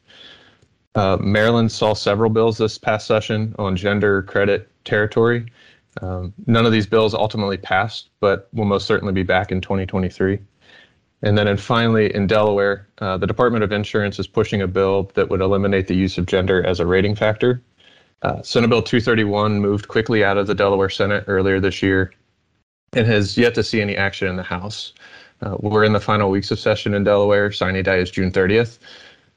Uh, 0.95 1.17
Maryland 1.19 1.71
saw 1.71 1.93
several 1.93 2.29
bills 2.29 2.57
this 2.57 2.77
past 2.77 3.07
session 3.07 3.55
on 3.57 3.75
gender, 3.75 4.21
credit, 4.23 4.69
territory. 4.85 5.45
Um, 6.01 6.33
none 6.45 6.65
of 6.65 6.71
these 6.71 6.85
bills 6.85 7.13
ultimately 7.13 7.57
passed, 7.57 8.09
but 8.19 8.47
will 8.53 8.65
most 8.65 8.85
certainly 8.85 9.13
be 9.13 9.23
back 9.23 9.51
in 9.51 9.61
2023. 9.61 10.39
And 11.23 11.37
then, 11.37 11.47
and 11.47 11.59
finally, 11.59 12.13
in 12.13 12.27
Delaware, 12.27 12.87
uh, 12.97 13.17
the 13.17 13.25
Department 13.25 13.63
of 13.63 13.71
Insurance 13.71 14.19
is 14.19 14.27
pushing 14.27 14.61
a 14.61 14.67
bill 14.67 15.09
that 15.13 15.29
would 15.29 15.39
eliminate 15.39 15.87
the 15.87 15.95
use 15.95 16.17
of 16.17 16.25
gender 16.25 16.63
as 16.65 16.79
a 16.81 16.85
rating 16.85 17.15
factor 17.15 17.61
uh, 18.21 18.41
Senate 18.41 18.69
Bill 18.69 18.81
231 18.81 19.59
moved 19.59 19.87
quickly 19.87 20.23
out 20.23 20.37
of 20.37 20.47
the 20.47 20.55
Delaware 20.55 20.89
Senate 20.89 21.25
earlier 21.27 21.59
this 21.59 21.81
year 21.81 22.13
and 22.93 23.07
has 23.07 23.37
yet 23.37 23.55
to 23.55 23.63
see 23.63 23.81
any 23.81 23.97
action 23.97 24.27
in 24.27 24.35
the 24.35 24.43
House. 24.43 24.93
Uh, 25.41 25.57
we're 25.59 25.83
in 25.83 25.93
the 25.93 25.99
final 25.99 26.29
weeks 26.29 26.51
of 26.51 26.59
session 26.59 26.93
in 26.93 27.03
Delaware. 27.03 27.51
Signing 27.51 27.83
day 27.83 28.01
is 28.01 28.11
June 28.11 28.31
30th. 28.31 28.79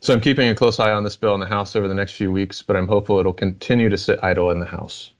So 0.01 0.13
I'm 0.13 0.21
keeping 0.21 0.49
a 0.49 0.55
close 0.55 0.79
eye 0.79 0.93
on 0.93 1.05
this 1.05 1.17
bill 1.17 1.35
in 1.35 1.41
the 1.41 1.47
House 1.47 1.75
over 1.75 1.89
the 1.89 1.95
next 1.95 2.13
few 2.13 2.31
weeks, 2.31 2.63
but 2.63 2.77
I'm 2.77 2.87
hopeful 2.87 3.19
it'll 3.19 3.33
continue 3.33 3.89
to 3.89 3.99
sit 3.99 4.23
idle 4.23 4.51
in 4.51 4.61
the 4.61 4.67
House. 4.67 5.11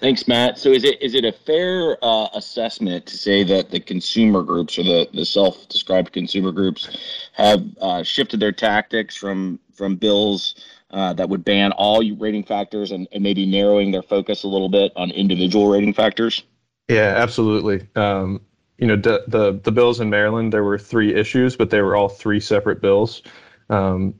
Thanks, 0.00 0.26
Matt. 0.26 0.58
So 0.58 0.70
is 0.70 0.82
it 0.82 1.00
is 1.02 1.14
it 1.14 1.26
a 1.26 1.32
fair 1.32 1.98
uh, 2.02 2.28
assessment 2.32 3.04
to 3.04 3.18
say 3.18 3.44
that 3.44 3.70
the 3.70 3.78
consumer 3.78 4.42
groups 4.42 4.78
or 4.78 4.82
the, 4.82 5.06
the 5.12 5.26
self-described 5.26 6.10
consumer 6.12 6.52
groups 6.52 6.88
have 7.34 7.62
uh, 7.82 8.02
shifted 8.02 8.40
their 8.40 8.52
tactics 8.52 9.14
from 9.14 9.60
from 9.74 9.96
bills 9.96 10.54
uh, 10.90 11.12
that 11.14 11.28
would 11.28 11.44
ban 11.44 11.72
all 11.72 12.02
rating 12.16 12.44
factors 12.44 12.90
and, 12.90 13.06
and, 13.12 13.22
maybe 13.22 13.46
narrowing 13.46 13.92
their 13.92 14.02
focus 14.02 14.42
a 14.42 14.48
little 14.48 14.68
bit 14.68 14.92
on 14.96 15.10
individual 15.10 15.70
rating 15.70 15.92
factors? 15.92 16.42
Yeah, 16.88 17.14
absolutely. 17.16 17.86
Um, 17.94 18.40
you 18.78 18.86
know, 18.86 18.96
the, 18.96 19.24
the, 19.28 19.60
the 19.62 19.72
bills 19.72 20.00
in 20.00 20.10
Maryland, 20.10 20.52
there 20.52 20.64
were 20.64 20.78
three 20.78 21.14
issues, 21.14 21.54
but 21.54 21.70
they 21.70 21.80
were 21.82 21.94
all 21.94 22.08
three 22.08 22.40
separate 22.40 22.80
bills. 22.80 23.22
Um, 23.68 24.14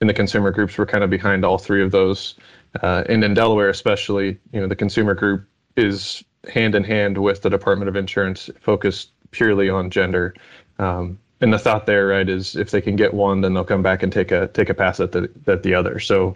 and 0.00 0.08
the 0.08 0.14
consumer 0.14 0.50
groups 0.50 0.78
were 0.78 0.86
kind 0.86 1.04
of 1.04 1.10
behind 1.10 1.44
all 1.44 1.58
three 1.58 1.82
of 1.82 1.90
those. 1.90 2.34
Uh, 2.82 3.04
and 3.08 3.22
in 3.22 3.34
Delaware, 3.34 3.68
especially, 3.68 4.38
you 4.52 4.60
know, 4.60 4.66
the 4.66 4.76
consumer 4.76 5.14
group 5.14 5.46
is 5.76 6.24
hand 6.48 6.74
in 6.74 6.84
hand 6.84 7.18
with 7.18 7.42
the 7.42 7.50
Department 7.50 7.88
of 7.88 7.96
Insurance, 7.96 8.50
focused 8.60 9.10
purely 9.30 9.68
on 9.68 9.90
gender. 9.90 10.34
Um, 10.78 11.18
and 11.44 11.52
the 11.52 11.58
thought 11.58 11.84
there, 11.84 12.06
right, 12.06 12.26
is 12.26 12.56
if 12.56 12.70
they 12.70 12.80
can 12.80 12.96
get 12.96 13.12
one, 13.12 13.42
then 13.42 13.52
they'll 13.52 13.64
come 13.64 13.82
back 13.82 14.02
and 14.02 14.10
take 14.10 14.32
a 14.32 14.48
take 14.48 14.70
a 14.70 14.74
pass 14.74 14.98
at 14.98 15.12
the 15.12 15.30
at 15.46 15.62
the 15.62 15.74
other. 15.74 16.00
So 16.00 16.32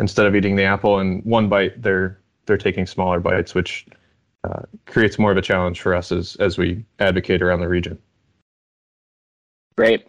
instead 0.00 0.24
of 0.24 0.34
eating 0.34 0.56
the 0.56 0.64
apple 0.64 0.98
in 0.98 1.20
one 1.20 1.50
bite, 1.50 1.82
they're 1.82 2.18
they're 2.46 2.56
taking 2.56 2.86
smaller 2.86 3.20
bites, 3.20 3.54
which 3.54 3.86
uh, 4.44 4.62
creates 4.86 5.18
more 5.18 5.30
of 5.30 5.36
a 5.36 5.42
challenge 5.42 5.82
for 5.82 5.94
us 5.94 6.10
as 6.10 6.36
as 6.36 6.56
we 6.56 6.82
advocate 7.00 7.42
around 7.42 7.60
the 7.60 7.68
region. 7.68 7.98
Great, 9.76 10.08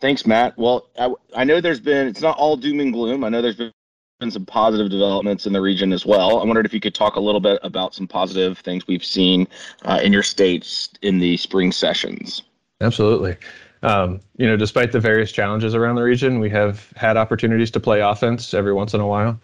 thanks, 0.00 0.24
Matt. 0.26 0.56
Well, 0.56 0.88
I, 0.96 1.12
I 1.34 1.42
know 1.42 1.60
there's 1.60 1.80
been 1.80 2.06
it's 2.06 2.22
not 2.22 2.38
all 2.38 2.56
doom 2.56 2.78
and 2.78 2.92
gloom. 2.92 3.24
I 3.24 3.30
know 3.30 3.42
there's 3.42 3.56
been 3.56 3.72
been 4.20 4.30
some 4.30 4.46
positive 4.46 4.92
developments 4.92 5.44
in 5.44 5.52
the 5.52 5.60
region 5.60 5.92
as 5.92 6.06
well. 6.06 6.38
I 6.38 6.44
wondered 6.44 6.66
if 6.66 6.72
you 6.72 6.78
could 6.78 6.94
talk 6.94 7.16
a 7.16 7.20
little 7.20 7.40
bit 7.40 7.58
about 7.64 7.96
some 7.96 8.06
positive 8.06 8.58
things 8.58 8.86
we've 8.86 9.04
seen 9.04 9.48
uh, 9.84 9.98
in 10.00 10.12
your 10.12 10.22
states 10.22 10.90
in 11.02 11.18
the 11.18 11.36
spring 11.36 11.72
sessions. 11.72 12.44
Absolutely. 12.80 13.36
Um, 13.82 14.20
you 14.36 14.46
know, 14.46 14.56
despite 14.56 14.92
the 14.92 15.00
various 15.00 15.32
challenges 15.32 15.74
around 15.74 15.96
the 15.96 16.02
region, 16.02 16.38
we 16.38 16.50
have 16.50 16.92
had 16.96 17.16
opportunities 17.16 17.70
to 17.72 17.80
play 17.80 18.00
offense 18.00 18.54
every 18.54 18.72
once 18.72 18.94
in 18.94 19.00
a 19.00 19.06
while. 19.06 19.40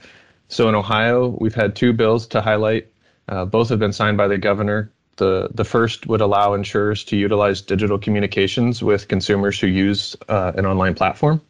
So 0.48 0.68
in 0.68 0.74
Ohio, 0.74 1.36
we've 1.40 1.54
had 1.54 1.74
two 1.74 1.92
bills 1.92 2.26
to 2.28 2.40
highlight. 2.40 2.86
Uh, 3.28 3.44
both 3.44 3.68
have 3.68 3.78
been 3.78 3.92
signed 3.92 4.16
by 4.16 4.28
the 4.28 4.38
governor. 4.38 4.90
The, 5.16 5.48
the 5.52 5.64
first 5.64 6.06
would 6.06 6.20
allow 6.20 6.54
insurers 6.54 7.04
to 7.04 7.16
utilize 7.16 7.60
digital 7.60 7.98
communications 7.98 8.82
with 8.82 9.08
consumers 9.08 9.58
who 9.58 9.66
use 9.66 10.16
uh, 10.28 10.52
an 10.56 10.64
online 10.64 10.94
platform. 10.94 11.42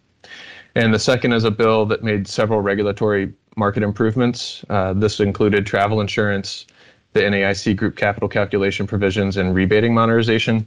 And 0.75 0.93
the 0.95 0.99
second 0.99 1.33
is 1.33 1.45
a 1.45 1.51
bill 1.51 1.85
that 1.87 2.03
made 2.03 2.27
several 2.27 2.61
regulatory 2.61 3.33
market 3.57 3.83
improvements. 3.83 4.65
Uh, 4.71 4.95
this 4.95 5.21
included 5.21 5.67
travel 5.67 6.01
insurance, 6.01 6.67
the 7.13 7.21
NAIC 7.21 7.77
group 7.77 7.97
capital 7.97 8.29
calculation 8.29 8.87
provisions, 8.87 9.37
and 9.37 9.55
rebating 9.55 9.93
modernization. 9.93 10.67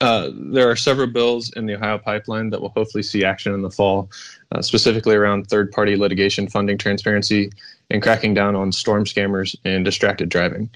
Uh, 0.00 0.30
there 0.34 0.68
are 0.68 0.76
several 0.76 1.06
bills 1.06 1.52
in 1.56 1.66
the 1.66 1.74
Ohio 1.74 1.98
pipeline 1.98 2.50
that 2.50 2.60
will 2.60 2.70
hopefully 2.70 3.02
see 3.02 3.24
action 3.24 3.54
in 3.54 3.62
the 3.62 3.70
fall, 3.70 4.10
uh, 4.52 4.60
specifically 4.60 5.14
around 5.14 5.46
third 5.46 5.70
party 5.70 5.96
litigation 5.96 6.48
funding 6.48 6.76
transparency 6.76 7.50
and 7.90 8.02
cracking 8.02 8.34
down 8.34 8.56
on 8.56 8.72
storm 8.72 9.04
scammers 9.04 9.54
and 9.64 9.84
distracted 9.84 10.28
driving. 10.28 10.68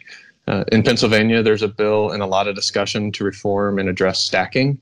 Uh, 0.47 0.65
in 0.73 0.83
Pennsylvania, 0.83 1.43
there's 1.43 1.63
a 1.63 1.69
bill 1.69 2.11
and 2.11 2.23
a 2.23 2.27
lot 2.27 2.49
of 2.49 2.55
discussion 2.55 3.13
to 3.13 3.25
reform 3.25 3.79
and 3.79 3.89
address 3.89 4.21
stacking. 4.21 4.81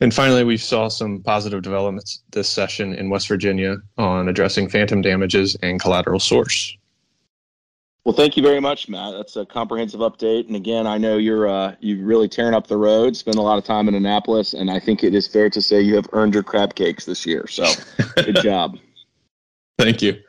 And 0.00 0.12
finally, 0.12 0.44
we 0.44 0.56
saw 0.56 0.88
some 0.88 1.22
positive 1.22 1.62
developments 1.62 2.22
this 2.30 2.48
session 2.48 2.94
in 2.94 3.10
West 3.10 3.26
Virginia 3.26 3.78
on 3.96 4.28
addressing 4.28 4.68
phantom 4.68 5.02
damages 5.02 5.56
and 5.62 5.80
collateral 5.80 6.20
source. 6.20 6.76
Well, 8.08 8.16
thank 8.16 8.38
you 8.38 8.42
very 8.42 8.58
much, 8.58 8.88
Matt. 8.88 9.12
That's 9.12 9.36
a 9.36 9.44
comprehensive 9.44 10.00
update. 10.00 10.46
And 10.46 10.56
again, 10.56 10.86
I 10.86 10.96
know 10.96 11.18
you're 11.18 11.46
uh, 11.46 11.74
you 11.80 12.02
really 12.02 12.26
tearing 12.26 12.54
up 12.54 12.66
the 12.66 12.78
road. 12.78 13.14
Spend 13.14 13.36
a 13.36 13.42
lot 13.42 13.58
of 13.58 13.64
time 13.64 13.86
in 13.86 13.94
Annapolis, 13.94 14.54
and 14.54 14.70
I 14.70 14.80
think 14.80 15.04
it 15.04 15.14
is 15.14 15.28
fair 15.28 15.50
to 15.50 15.60
say 15.60 15.82
you 15.82 15.94
have 15.96 16.08
earned 16.14 16.32
your 16.32 16.42
crab 16.42 16.74
cakes 16.74 17.04
this 17.04 17.26
year. 17.26 17.46
So, 17.46 17.70
good 18.16 18.36
job. 18.42 18.78
Thank 19.76 20.00
you. 20.00 20.22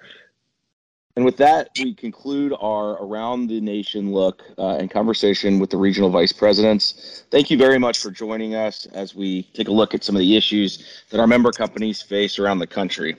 And 1.15 1.23
with 1.23 1.37
that, 1.37 1.69
we 1.79 1.93
conclude 1.93 2.53
our 2.59 3.01
Around 3.01 3.47
the 3.47 3.61
Nation 3.61 4.11
look 4.11 4.43
uh, 4.57 4.75
and 4.75 4.91
conversation 4.91 5.57
with 5.57 5.69
the 5.69 5.77
regional 5.77 6.09
vice 6.09 6.33
presidents. 6.33 7.23
Thank 7.31 7.49
you 7.49 7.57
very 7.57 7.79
much 7.79 7.99
for 7.99 8.11
joining 8.11 8.55
us 8.55 8.87
as 8.87 9.15
we 9.15 9.43
take 9.53 9.69
a 9.69 9.71
look 9.71 9.93
at 9.93 10.03
some 10.03 10.17
of 10.17 10.19
the 10.19 10.35
issues 10.35 11.01
that 11.11 11.21
our 11.21 11.27
member 11.27 11.53
companies 11.53 12.01
face 12.01 12.39
around 12.39 12.59
the 12.59 12.67
country. 12.67 13.15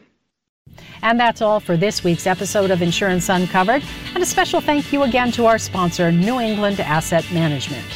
And 1.03 1.18
that's 1.18 1.40
all 1.40 1.61
for 1.61 1.77
this 1.77 2.05
week's 2.05 2.27
episode 2.27 2.70
of 2.70 2.83
Insurance 2.83 3.29
Uncovered. 3.29 3.83
And 4.14 4.23
a 4.23 4.27
special 4.27 4.61
thank 4.61 4.92
you 4.92 5.03
again 5.03 5.33
to 5.33 5.46
our 5.46 5.59
sponsor, 5.59 6.12
New 6.12 6.40
England 6.40 6.81
Asset 6.81 7.25
Management. 7.33 7.87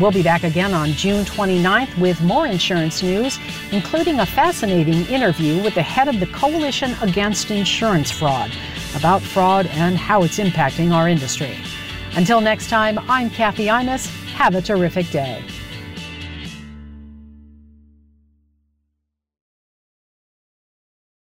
We'll 0.00 0.12
be 0.12 0.22
back 0.22 0.44
again 0.44 0.72
on 0.72 0.90
June 0.90 1.24
29th 1.24 1.98
with 1.98 2.20
more 2.22 2.46
insurance 2.46 3.02
news, 3.02 3.38
including 3.72 4.20
a 4.20 4.26
fascinating 4.26 5.04
interview 5.06 5.62
with 5.62 5.74
the 5.74 5.82
head 5.82 6.08
of 6.08 6.20
the 6.20 6.26
Coalition 6.26 6.94
Against 7.02 7.50
Insurance 7.50 8.10
Fraud 8.10 8.52
about 8.96 9.22
fraud 9.22 9.66
and 9.66 9.96
how 9.96 10.22
it's 10.22 10.38
impacting 10.38 10.92
our 10.92 11.08
industry. 11.08 11.56
Until 12.14 12.40
next 12.40 12.68
time, 12.68 12.98
I'm 13.08 13.30
Kathy 13.30 13.66
Imus. 13.66 14.06
Have 14.32 14.54
a 14.54 14.62
terrific 14.62 15.08
day. 15.10 15.44